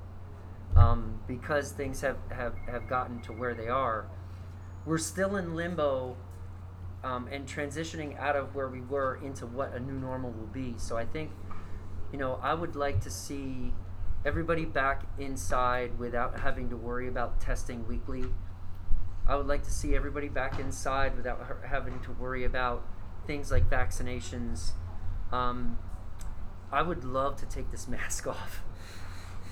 um, 0.76 1.20
because 1.28 1.72
things 1.72 2.02
have, 2.02 2.18
have, 2.32 2.56
have 2.68 2.90
gotten 2.90 3.22
to 3.22 3.34
where 3.34 3.54
they 3.54 3.68
are, 3.68 4.08
we're 4.84 4.98
still 4.98 5.36
in 5.36 5.56
limbo 5.56 6.18
um, 7.04 7.28
and 7.32 7.46
transitioning 7.48 8.20
out 8.20 8.36
of 8.36 8.56
where 8.56 8.68
we 8.68 8.82
were 8.82 9.20
into 9.24 9.46
what 9.46 9.74
a 9.74 9.80
new 9.80 9.94
normal 9.94 10.32
will 10.32 10.48
be. 10.48 10.76
So 10.78 10.98
I 10.98 11.06
think, 11.06 11.32
you 12.12 12.18
know, 12.18 12.40
I 12.42 12.54
would 12.54 12.76
like 12.76 13.02
to 13.02 13.10
see 13.10 13.74
everybody 14.26 14.66
back 14.66 15.04
inside 15.18 15.98
without 16.00 16.40
having 16.40 16.70
to 16.70 16.78
worry 16.78 17.08
about 17.08 17.40
testing 17.40 17.88
weekly. 17.88 18.26
I 19.28 19.36
would 19.36 19.48
like 19.48 19.64
to 19.64 19.72
see 19.72 19.96
everybody 19.96 20.30
back 20.30 20.60
inside 20.60 21.16
without 21.16 21.46
having 21.66 22.00
to 22.02 22.12
worry 22.14 22.46
about 22.46 22.86
things 23.26 23.52
like 23.52 23.70
vaccinations. 23.70 24.72
Um, 25.32 25.78
I 26.72 26.82
would 26.82 27.04
love 27.04 27.36
to 27.38 27.46
take 27.46 27.72
this 27.72 27.88
mask 27.90 28.28
off, 28.28 28.64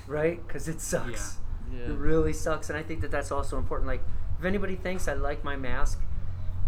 right? 0.08 0.46
Because 0.46 0.68
it 0.68 0.82
sucks. 0.82 1.38
Yeah. 1.72 1.92
It 1.92 1.98
really 1.98 2.34
sucks, 2.34 2.70
and 2.70 2.78
I 2.78 2.84
think 2.84 3.02
that 3.02 3.12
that's 3.12 3.32
also 3.32 3.58
important. 3.58 3.88
Like, 3.88 4.04
if 4.40 4.46
anybody 4.46 4.76
thinks 4.76 5.08
I 5.08 5.14
like 5.14 5.44
my 5.44 5.56
mask, 5.56 6.02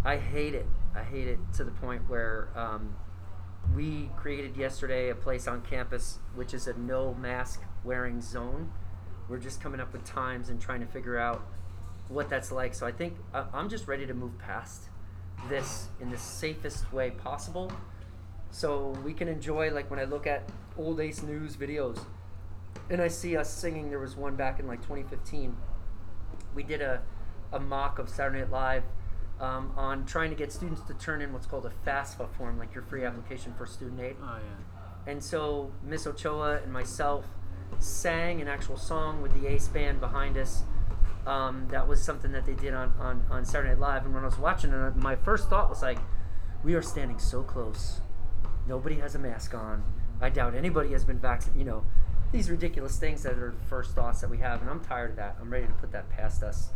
I 0.03 0.17
hate 0.17 0.53
it. 0.55 0.65
I 0.95 1.03
hate 1.03 1.27
it 1.27 1.39
to 1.53 1.63
the 1.63 1.71
point 1.71 2.09
where 2.09 2.49
um, 2.55 2.95
we 3.75 4.09
created 4.15 4.55
yesterday 4.55 5.09
a 5.09 5.15
place 5.15 5.47
on 5.47 5.61
campus 5.61 6.19
which 6.35 6.53
is 6.53 6.67
a 6.67 6.73
no 6.77 7.13
mask 7.15 7.61
wearing 7.83 8.21
zone. 8.21 8.71
We're 9.29 9.39
just 9.39 9.61
coming 9.61 9.79
up 9.79 9.91
with 9.91 10.05
times 10.05 10.49
and 10.49 10.59
trying 10.61 10.79
to 10.79 10.85
figure 10.87 11.17
out 11.17 11.45
what 12.07 12.29
that's 12.29 12.51
like. 12.51 12.73
So 12.73 12.85
I 12.85 12.91
think 12.91 13.17
I- 13.33 13.45
I'm 13.53 13.69
just 13.69 13.87
ready 13.87 14.05
to 14.05 14.13
move 14.13 14.37
past 14.37 14.89
this 15.49 15.89
in 15.99 16.09
the 16.09 16.17
safest 16.17 16.91
way 16.91 17.11
possible 17.11 17.71
so 18.49 18.89
we 19.03 19.13
can 19.13 19.27
enjoy 19.27 19.71
like 19.71 19.89
when 19.91 19.99
I 19.99 20.05
look 20.05 20.25
at 20.25 20.49
old 20.77 20.99
Ace 20.99 21.21
News 21.21 21.57
videos 21.57 21.99
and 22.89 23.01
I 23.01 23.09
see 23.09 23.35
us 23.35 23.51
singing. 23.53 23.89
There 23.89 23.99
was 23.99 24.15
one 24.15 24.35
back 24.35 24.59
in 24.59 24.67
like 24.67 24.81
2015. 24.81 25.55
We 26.55 26.63
did 26.63 26.81
a, 26.81 27.01
a 27.51 27.59
mock 27.59 27.99
of 27.99 28.07
Saturday 28.09 28.39
Night 28.39 28.51
Live 28.51 28.83
um, 29.39 29.71
on 29.75 30.05
trying 30.05 30.29
to 30.29 30.35
get 30.35 30.51
students 30.51 30.81
to 30.81 30.93
turn 30.93 31.21
in 31.21 31.31
what's 31.33 31.45
called 31.45 31.65
a 31.65 31.71
FAFSA 31.87 32.29
form, 32.37 32.57
like 32.57 32.73
your 32.73 32.83
free 32.83 33.05
application 33.05 33.53
for 33.57 33.65
student 33.65 33.99
aid. 33.99 34.15
Oh 34.21 34.37
yeah. 34.37 35.11
And 35.11 35.23
so 35.23 35.71
Miss 35.83 36.05
Ochoa 36.05 36.57
and 36.63 36.71
myself 36.71 37.25
sang 37.79 38.41
an 38.41 38.47
actual 38.47 38.77
song 38.77 39.21
with 39.21 39.39
the 39.39 39.47
Ace 39.47 39.67
band 39.67 39.99
behind 39.99 40.37
us. 40.37 40.63
Um, 41.25 41.67
that 41.69 41.87
was 41.87 42.01
something 42.01 42.31
that 42.31 42.45
they 42.45 42.53
did 42.53 42.73
on, 42.73 42.93
on, 42.99 43.25
on 43.29 43.45
Saturday 43.45 43.69
Night 43.69 43.79
Live. 43.79 44.05
And 44.05 44.13
when 44.13 44.23
I 44.23 44.27
was 44.27 44.39
watching 44.39 44.71
it, 44.71 44.95
my 44.95 45.15
first 45.15 45.49
thought 45.49 45.69
was 45.69 45.81
like, 45.81 45.99
we 46.63 46.73
are 46.73 46.81
standing 46.81 47.19
so 47.19 47.43
close. 47.43 48.01
Nobody 48.67 48.95
has 48.95 49.15
a 49.15 49.19
mask 49.19 49.53
on. 49.53 49.83
I 50.21 50.29
doubt 50.29 50.55
anybody 50.55 50.91
has 50.93 51.03
been 51.03 51.19
vaccinated. 51.19 51.59
You 51.59 51.65
know, 51.65 51.85
these 52.31 52.49
ridiculous 52.49 52.97
things 52.97 53.23
that 53.23 53.37
are 53.37 53.51
the 53.57 53.65
first 53.65 53.93
thoughts 53.93 54.21
that 54.21 54.29
we 54.29 54.37
have. 54.39 54.61
And 54.61 54.69
I'm 54.69 54.79
tired 54.79 55.11
of 55.11 55.15
that. 55.17 55.37
I'm 55.39 55.49
ready 55.49 55.67
to 55.67 55.73
put 55.73 55.91
that 55.91 56.09
past 56.09 56.43
us 56.43 56.69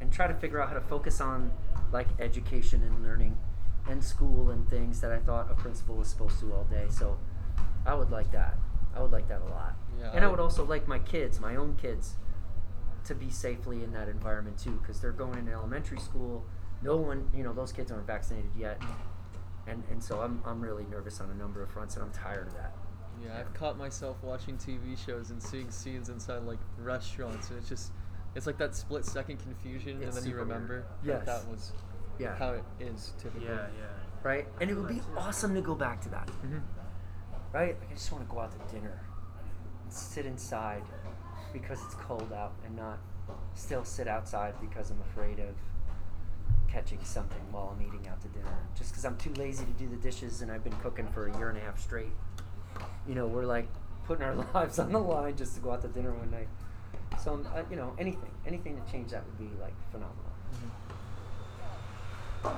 and 0.00 0.12
try 0.12 0.26
to 0.26 0.34
figure 0.34 0.60
out 0.60 0.68
how 0.68 0.74
to 0.74 0.80
focus 0.80 1.20
on 1.20 1.50
like 1.92 2.08
education 2.18 2.82
and 2.82 3.02
learning 3.02 3.36
and 3.88 4.02
school 4.04 4.50
and 4.50 4.68
things 4.68 5.00
that 5.00 5.10
I 5.10 5.18
thought 5.18 5.50
a 5.50 5.54
principal 5.54 5.96
was 5.96 6.08
supposed 6.08 6.38
to 6.40 6.52
all 6.52 6.64
day. 6.64 6.86
So 6.90 7.18
I 7.86 7.94
would 7.94 8.10
like 8.10 8.30
that. 8.32 8.56
I 8.94 9.00
would 9.00 9.12
like 9.12 9.28
that 9.28 9.40
a 9.40 9.50
lot. 9.50 9.76
Yeah, 9.98 10.10
and 10.12 10.24
I 10.24 10.28
I- 10.28 10.30
would 10.30 10.40
also 10.40 10.64
like 10.64 10.86
my 10.88 10.98
kids, 10.98 11.40
my 11.40 11.56
own 11.56 11.76
kids, 11.76 12.16
to 13.04 13.14
be 13.14 13.30
safely 13.30 13.82
in 13.84 13.92
that 13.92 14.08
environment 14.08 14.58
too, 14.58 14.78
because 14.82 15.00
they're 15.00 15.12
going 15.12 15.38
into 15.38 15.52
elementary 15.52 15.98
school. 16.00 16.44
No 16.82 16.96
one, 16.96 17.28
you 17.34 17.42
know, 17.42 17.52
those 17.52 17.72
kids 17.72 17.90
aren't 17.90 18.06
vaccinated 18.06 18.50
yet, 18.56 18.80
and 19.66 19.82
and 19.90 20.02
so 20.02 20.20
I'm 20.20 20.42
I'm 20.44 20.60
really 20.60 20.84
nervous 20.90 21.20
on 21.20 21.30
a 21.30 21.34
number 21.34 21.62
of 21.62 21.70
fronts, 21.70 21.96
and 21.96 22.04
I'm 22.04 22.12
tired 22.12 22.46
of 22.48 22.54
that. 22.54 22.74
Yeah, 23.24 23.36
I've 23.38 23.52
caught 23.54 23.76
myself 23.78 24.16
watching 24.22 24.56
TV 24.58 24.96
shows 24.96 25.30
and 25.30 25.42
seeing 25.42 25.70
scenes 25.70 26.08
inside 26.08 26.42
like 26.44 26.60
restaurants, 26.78 27.48
and 27.50 27.58
it's 27.58 27.68
just, 27.68 27.90
it's 28.38 28.46
like 28.46 28.56
that 28.58 28.74
split 28.74 29.04
second 29.04 29.36
confusion, 29.38 30.00
It's 30.00 30.04
and 30.06 30.12
then 30.16 30.24
you 30.24 30.30
super 30.30 30.36
weird. 30.38 30.48
remember 30.48 30.84
Yes. 31.02 31.26
that 31.26 31.42
that 31.42 31.48
was 31.50 31.72
Yeah. 32.18 32.36
how 32.36 32.52
it 32.52 32.64
is 32.80 33.12
typically. 33.18 33.46
Yeah, 33.48 33.66
yeah. 33.78 33.86
Right, 34.22 34.46
and 34.60 34.70
it 34.70 34.74
would 34.74 34.88
be 34.88 35.02
awesome 35.16 35.54
to 35.54 35.60
go 35.60 35.74
back 35.74 36.00
to 36.02 36.08
that. 36.10 36.28
Mhm. 36.44 36.62
right? 37.52 37.76
I 37.90 37.94
just 37.94 38.12
want 38.12 38.28
to 38.28 38.30
go 38.34 38.40
out 38.40 38.52
to 38.52 38.74
dinner 38.74 39.00
and 39.82 39.92
sit 39.92 40.26
inside 40.26 40.82
because 41.52 41.82
it's 41.84 41.94
cold 41.94 42.30
out 42.32 42.52
and 42.64 42.76
not 42.76 42.98
still 43.54 43.84
sit 43.84 44.06
outside 44.06 44.54
because 44.60 44.90
I'm 44.90 45.00
afraid 45.00 45.38
of 45.40 45.54
catching 46.68 47.02
something 47.02 47.40
while 47.50 47.74
I'm 47.74 47.80
eating 47.86 48.06
out 48.06 48.20
to 48.20 48.28
dinner. 48.28 48.54
Just 48.74 48.90
because 48.90 49.04
I'm 49.06 49.16
too 49.16 49.32
lazy 49.34 49.64
to 49.64 49.72
do 49.72 49.88
the 49.88 49.96
dishes 49.96 50.42
and 50.42 50.52
I've 50.52 50.62
been 50.62 50.76
cooking 50.76 51.08
for 51.08 51.26
a 51.26 51.36
year 51.38 51.48
and 51.48 51.56
a 51.56 51.62
half 51.62 51.80
straight. 51.80 52.12
You 53.06 53.14
know, 53.14 53.26
we're 53.26 53.46
like 53.46 53.66
putting 54.04 54.24
our 54.24 54.34
lives 54.54 54.78
on 54.78 54.92
the 54.92 55.00
line 55.00 55.34
just 55.36 55.54
to 55.54 55.60
go 55.62 55.72
out 55.72 55.80
to 55.82 55.88
dinner 55.88 56.12
one 56.12 56.30
night. 56.30 56.48
So, 57.18 57.34
um, 57.34 57.46
uh, 57.54 57.62
you 57.70 57.76
know, 57.76 57.94
anything, 57.98 58.30
anything 58.46 58.80
to 58.80 58.92
change 58.92 59.10
that 59.10 59.24
would 59.26 59.38
be 59.38 59.50
like 59.60 59.74
phenomenal. 59.90 60.14
Yeah. 62.44 62.50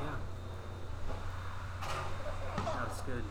That's 2.77 3.01
good. 3.03 3.25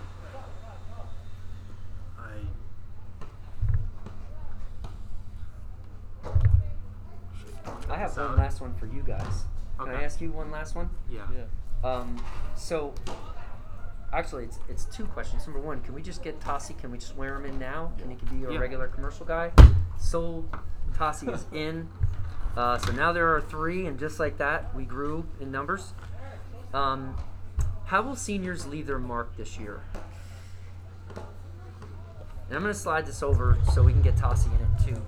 I. 2.17 2.39
I 7.89 7.95
have 7.97 8.11
So- 8.11 8.27
one 8.27 8.37
last 8.37 8.61
one 8.61 8.73
for 8.75 8.85
you 8.85 9.01
guys. 9.03 9.45
Can 9.79 9.89
I 9.89 10.03
ask 10.03 10.19
you 10.19 10.31
one 10.31 10.51
last 10.51 10.75
one? 10.75 10.89
Yeah. 11.09 11.21
Yeah. 11.33 11.89
Um, 11.89 12.21
so, 12.55 12.93
actually, 14.11 14.43
it's 14.45 14.59
it's 14.67 14.83
two 14.85 15.05
questions. 15.05 15.47
Number 15.47 15.61
one, 15.61 15.79
can 15.81 15.93
we 15.93 16.01
just 16.01 16.21
get 16.21 16.39
Tossie? 16.41 16.77
Can 16.77 16.91
we 16.91 16.97
just 16.97 17.15
wear 17.15 17.35
him 17.37 17.45
in 17.45 17.57
now? 17.57 17.93
Can 17.97 18.09
he 18.09 18.17
be 18.25 18.35
your 18.37 18.51
Yeah. 18.51 18.59
regular 18.59 18.87
commercial 18.89 19.25
guy? 19.25 19.51
Sold. 19.97 20.49
Tossie 20.97 21.33
is 21.33 21.45
in. 21.53 21.89
Uh, 22.57 22.77
so 22.77 22.91
now 22.91 23.11
there 23.11 23.33
are 23.33 23.41
three, 23.41 23.85
and 23.85 23.99
just 23.99 24.19
like 24.19 24.37
that, 24.37 24.73
we 24.75 24.83
grew 24.83 25.25
in 25.39 25.51
numbers. 25.51 25.93
Um, 26.73 27.15
how 27.85 28.01
will 28.01 28.15
seniors 28.15 28.67
leave 28.67 28.87
their 28.87 28.99
mark 28.99 29.35
this 29.37 29.57
year? 29.57 29.83
And 31.15 32.57
I'm 32.57 32.61
going 32.61 32.73
to 32.73 32.79
slide 32.79 33.05
this 33.05 33.21
over 33.21 33.57
so 33.73 33.83
we 33.83 33.91
can 33.91 34.01
get 34.01 34.15
Tossie 34.15 34.47
in 34.47 34.65
it 34.65 34.95
too. 34.95 35.01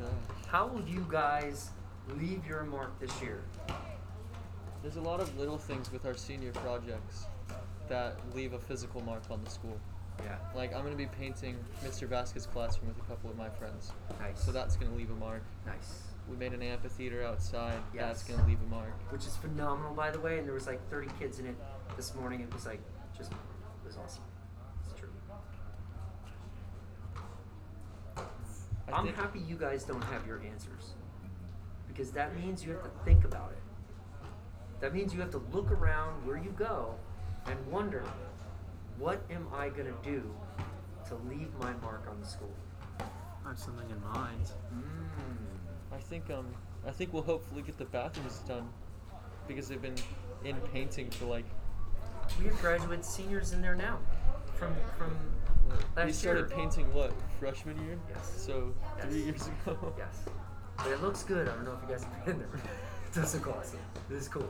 How 0.47 0.67
will 0.67 0.87
you 0.87 1.05
guys 1.09 1.71
leave 2.19 2.45
your 2.47 2.63
mark 2.63 2.99
this 2.99 3.21
year? 3.21 3.41
There's 4.81 4.95
a 4.95 5.01
lot 5.01 5.19
of 5.19 5.37
little 5.37 5.57
things 5.57 5.91
with 5.91 6.05
our 6.05 6.15
senior 6.15 6.51
projects 6.51 7.25
that 7.88 8.17
leave 8.36 8.53
a 8.53 8.59
physical 8.59 9.01
mark 9.01 9.23
on 9.29 9.43
the 9.43 9.49
school. 9.49 9.79
Yeah. 10.26 10.36
Like 10.55 10.74
I'm 10.76 10.84
gonna 10.84 10.95
be 10.95 11.05
painting 11.07 11.57
Mr. 11.84 12.07
Vasquez's 12.07 12.45
classroom 12.47 12.89
with 12.89 12.97
a 12.97 13.07
couple 13.09 13.30
of 13.30 13.38
my 13.38 13.49
friends, 13.49 13.91
Nice. 14.19 14.39
so 14.43 14.51
that's 14.51 14.76
gonna 14.76 14.93
leave 14.95 15.09
a 15.11 15.15
mark. 15.15 15.41
nice. 15.65 16.03
We 16.30 16.38
made 16.38 16.53
an 16.53 16.61
amphitheater 16.61 17.24
outside. 17.24 17.80
That's 17.93 18.24
gonna 18.24 18.45
leave 18.47 18.59
a 18.61 18.69
mark. 18.69 18.93
which 19.11 19.26
is 19.26 19.36
phenomenal 19.38 19.93
by 19.93 20.11
the 20.11 20.19
way 20.19 20.38
and 20.38 20.47
there 20.47 20.53
was 20.53 20.67
like 20.67 20.80
30 20.89 21.07
kids 21.19 21.39
in 21.39 21.45
it 21.47 21.55
this 21.97 22.13
morning 22.15 22.39
it 22.41 22.53
was 22.53 22.65
like 22.65 22.80
just 23.17 23.32
it 23.32 23.38
was 23.86 23.97
awesome 23.97 24.24
it's 24.86 24.97
true 24.99 25.09
I 28.17 28.91
i'm 28.93 29.05
think- 29.05 29.15
happy 29.17 29.39
you 29.39 29.55
guys 29.57 29.84
don't 29.84 30.03
have 30.05 30.26
your 30.28 30.41
answers 30.43 30.93
because 31.88 32.11
that 32.11 32.36
means 32.36 32.63
you 32.63 32.72
have 32.72 32.84
to 32.84 32.89
think 33.03 33.26
about 33.26 33.51
it 33.51 33.61
that 34.80 34.93
means 34.93 35.13
you 35.13 35.19
have 35.19 35.32
to 35.32 35.41
look 35.51 35.69
around 35.72 36.26
where 36.26 36.38
you 36.38 36.51
go 36.51 36.95
and 37.47 37.57
wonder 37.67 38.03
what 39.02 39.22
am 39.32 39.45
i 39.54 39.68
going 39.70 39.88
to 39.88 40.10
do 40.10 40.22
to 41.08 41.16
leave 41.30 41.49
my 41.60 41.74
mark 41.82 42.04
on 42.10 42.20
the 42.22 42.28
school 42.28 42.54
I 43.43 43.49
have 43.49 43.58
something 43.60 43.89
in 43.89 43.99
mind. 44.14 44.45
mm. 44.72 45.95
I 45.95 45.97
think 45.97 46.30
um 46.30 46.45
I 46.88 46.91
think 46.91 47.12
we'll 47.12 47.24
hopefully 47.24 47.64
get 47.64 47.78
the 47.80 47.86
bathrooms 47.86 48.38
done 48.47 48.68
because 49.47 49.68
they've 49.68 49.82
been 49.82 49.95
in 50.45 50.56
painting 50.74 51.10
for 51.10 51.26
like 51.26 51.45
We 52.39 52.45
have 52.45 52.60
graduate 52.62 53.04
seniors 53.04 53.52
in 53.54 53.62
there 53.62 53.74
now, 53.76 53.97
from 54.60 54.76
from 54.97 55.12
last 55.97 56.06
we 56.06 56.14
started 56.14 56.49
year. 56.49 56.58
painting 56.60 56.93
what 56.93 57.12
freshman 57.39 57.78
year 57.86 57.97
Yes. 58.14 58.32
so 58.45 58.72
three 58.99 59.24
years 59.24 59.47
ago 59.47 59.93
Yes, 59.97 60.16
but 60.78 60.88
it 60.88 61.02
looks 61.02 61.24
good. 61.24 61.47
I 61.49 61.56
don't 61.56 61.66
know 61.66 61.74
if 61.82 61.82
you 61.89 61.95
guys 61.95 62.04
have 62.04 62.26
been 62.26 62.38
there. 62.38 62.49
It 63.08 63.16
does 63.16 63.34
look 63.36 63.47
awesome. 63.58 63.80
It 64.10 64.16
is 64.16 64.28
cool. 64.30 64.47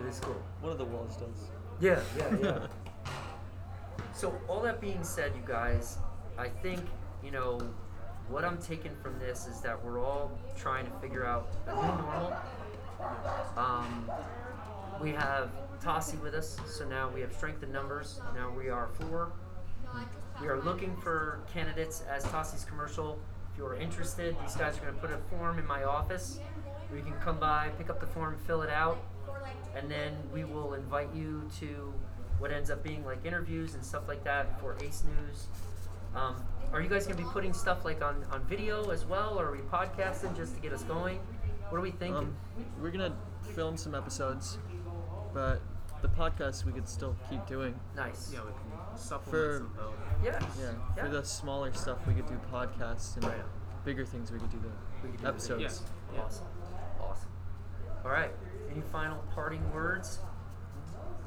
It 0.00 0.06
is 0.06 0.20
cool. 0.20 0.36
one 0.60 0.72
of 0.72 0.78
the 0.78 0.84
walls 0.84 1.16
does 1.16 1.38
Yeah, 1.80 2.00
yeah, 2.18 2.36
yeah. 2.42 2.66
so 4.18 4.38
all 4.48 4.60
that 4.62 4.80
being 4.80 5.04
said, 5.04 5.32
you 5.36 5.42
guys, 5.46 5.98
I 6.36 6.48
think 6.48 6.80
you 7.22 7.30
know 7.30 7.60
what 8.28 8.44
I'm 8.44 8.58
taking 8.58 8.94
from 9.02 9.18
this 9.18 9.46
is 9.46 9.60
that 9.60 9.82
we're 9.82 10.04
all 10.04 10.30
trying 10.56 10.86
to 10.86 10.92
figure 10.98 11.24
out 11.24 11.48
a 11.66 11.74
new 11.74 11.80
normal. 11.80 12.36
Um, 13.56 14.10
we 15.00 15.10
have 15.12 15.50
Tossie 15.80 16.20
with 16.20 16.34
us, 16.34 16.58
so 16.66 16.86
now 16.88 17.08
we 17.08 17.20
have 17.20 17.32
strength 17.32 17.62
in 17.62 17.70
numbers. 17.70 18.20
Now 18.34 18.50
we 18.50 18.68
are 18.68 18.88
four. 18.94 19.32
We 20.40 20.48
are 20.48 20.60
looking 20.60 20.96
for 20.96 21.40
candidates 21.52 22.02
as 22.10 22.24
Tossie's 22.24 22.64
commercial. 22.64 23.18
If 23.52 23.58
you 23.58 23.66
are 23.66 23.76
interested, 23.76 24.36
these 24.42 24.56
guys 24.56 24.76
are 24.78 24.80
going 24.80 24.94
to 24.94 25.00
put 25.00 25.10
a 25.10 25.18
form 25.30 25.58
in 25.58 25.66
my 25.66 25.84
office 25.84 26.40
you 26.96 27.02
can 27.02 27.14
come 27.20 27.38
by, 27.38 27.70
pick 27.76 27.90
up 27.90 28.00
the 28.00 28.06
form, 28.06 28.36
fill 28.46 28.62
it 28.62 28.70
out, 28.70 28.98
and 29.76 29.90
then 29.90 30.16
we 30.32 30.44
will 30.44 30.74
invite 30.74 31.14
you 31.14 31.48
to 31.60 31.92
what 32.38 32.50
ends 32.52 32.70
up 32.70 32.82
being 32.82 33.04
like 33.04 33.24
interviews 33.24 33.74
and 33.74 33.84
stuff 33.84 34.08
like 34.08 34.24
that 34.24 34.60
for 34.60 34.76
Ace 34.82 35.02
News. 35.04 35.46
Um, 36.14 36.36
are 36.72 36.80
you 36.80 36.88
guys 36.88 37.06
going 37.06 37.16
to 37.18 37.22
be 37.22 37.28
putting 37.30 37.52
stuff 37.52 37.84
like 37.84 38.02
on, 38.02 38.24
on 38.30 38.42
video 38.44 38.90
as 38.90 39.04
well, 39.04 39.38
or 39.38 39.46
are 39.46 39.52
we 39.52 39.58
podcasting 39.58 40.36
just 40.36 40.54
to 40.54 40.60
get 40.60 40.72
us 40.72 40.82
going? 40.84 41.18
What 41.68 41.78
are 41.78 41.82
we 41.82 41.90
thinking? 41.90 42.16
um, 42.16 42.34
we're 42.80 42.90
gonna 42.90 43.14
film 43.54 43.76
some 43.76 43.94
episodes 43.94 44.58
but 45.34 45.60
the 46.00 46.08
podcast 46.08 46.64
we 46.64 46.72
could 46.72 46.88
still 46.88 47.14
keep 47.28 47.44
doing 47.46 47.78
nice. 47.94 48.30
Yeah, 48.32 48.40
we 48.44 48.52
can 48.52 48.96
supplement 48.98 49.30
For- 49.30 49.58
some 49.58 49.72
both. 49.76 49.94
Yes. 50.24 50.42
yeah, 50.58 51.02
for 51.04 51.08
the 51.10 51.22
smaller 51.22 51.72
stuff 51.74 51.98
we 52.06 52.14
could 52.14 52.26
do 52.26 52.38
podcasts 52.52 53.16
and 53.16 53.24
Right. 53.24 53.36
bigger 53.84 54.04
things 54.06 54.32
we 54.32 54.38
could 54.38 54.50
do 54.50 54.58
We 55.02 55.10
could 55.10 55.12
do 55.12 55.16
the 55.18 55.22
the 55.24 55.28
episodes 55.28 55.62
videos. 55.62 55.82
Yeah. 56.14 56.20
Awesome. 56.22 56.46
Awesome. 57.00 57.30
All 58.04 58.10
right. 58.10 58.30
Any 58.70 58.80
final 58.80 59.18
parting 59.34 59.62
words? 59.72 60.20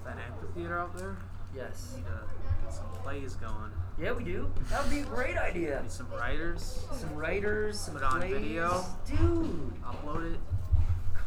That 0.05 0.17
amphitheater 0.17 0.79
out 0.79 0.95
there, 0.97 1.17
Yes. 1.55 1.91
We 1.95 2.01
need 2.01 2.07
to 2.07 2.63
get 2.63 2.73
some 2.73 2.85
plays 3.03 3.35
going. 3.35 3.71
Yeah, 3.99 4.13
we 4.13 4.23
do. 4.23 4.49
That 4.69 4.81
would 4.83 4.89
be 4.89 5.01
a 5.01 5.03
great 5.03 5.37
idea. 5.37 5.81
Need 5.81 5.91
some 5.91 6.09
writers. 6.11 6.85
Some 6.93 7.13
writers, 7.15 7.79
some 7.79 7.95
Put 7.95 8.03
on 8.03 8.19
plays. 8.21 8.33
video. 8.33 8.85
Dude, 9.05 9.73
Upload 9.83 10.33
it. 10.35 10.39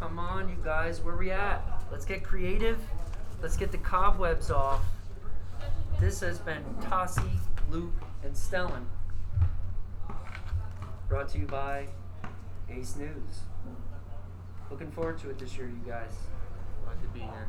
come 0.01 0.19
on, 0.19 0.49
you 0.49 0.57
guys. 0.65 1.01
Where 1.03 1.17
we 1.17 1.31
at? 1.31 1.63
Let's 1.93 2.05
get 2.07 2.25
creative. 2.25 2.79
Let's 3.43 3.57
get 3.57 3.71
the 3.71 3.79
cobwebs 3.79 4.51
off. 4.51 4.83
This 6.01 6.21
has 6.21 6.39
been 6.39 6.65
Tossie, 6.81 7.39
Luke, 7.71 7.93
and 8.25 8.35
Stellan. 8.35 8.85
Brought 11.09 11.29
to 11.29 11.39
you 11.39 11.47
by 11.47 11.87
Ace 12.71 12.97
News. 12.97 13.41
Looking 14.71 14.91
forward 14.91 15.19
to 15.19 15.31
it 15.31 15.39
this 15.39 15.57
year, 15.57 15.67
you 15.69 15.89
guys. 15.91 16.13
Glad 16.85 17.01
to 17.03 17.09
be 17.09 17.21
here. 17.21 17.49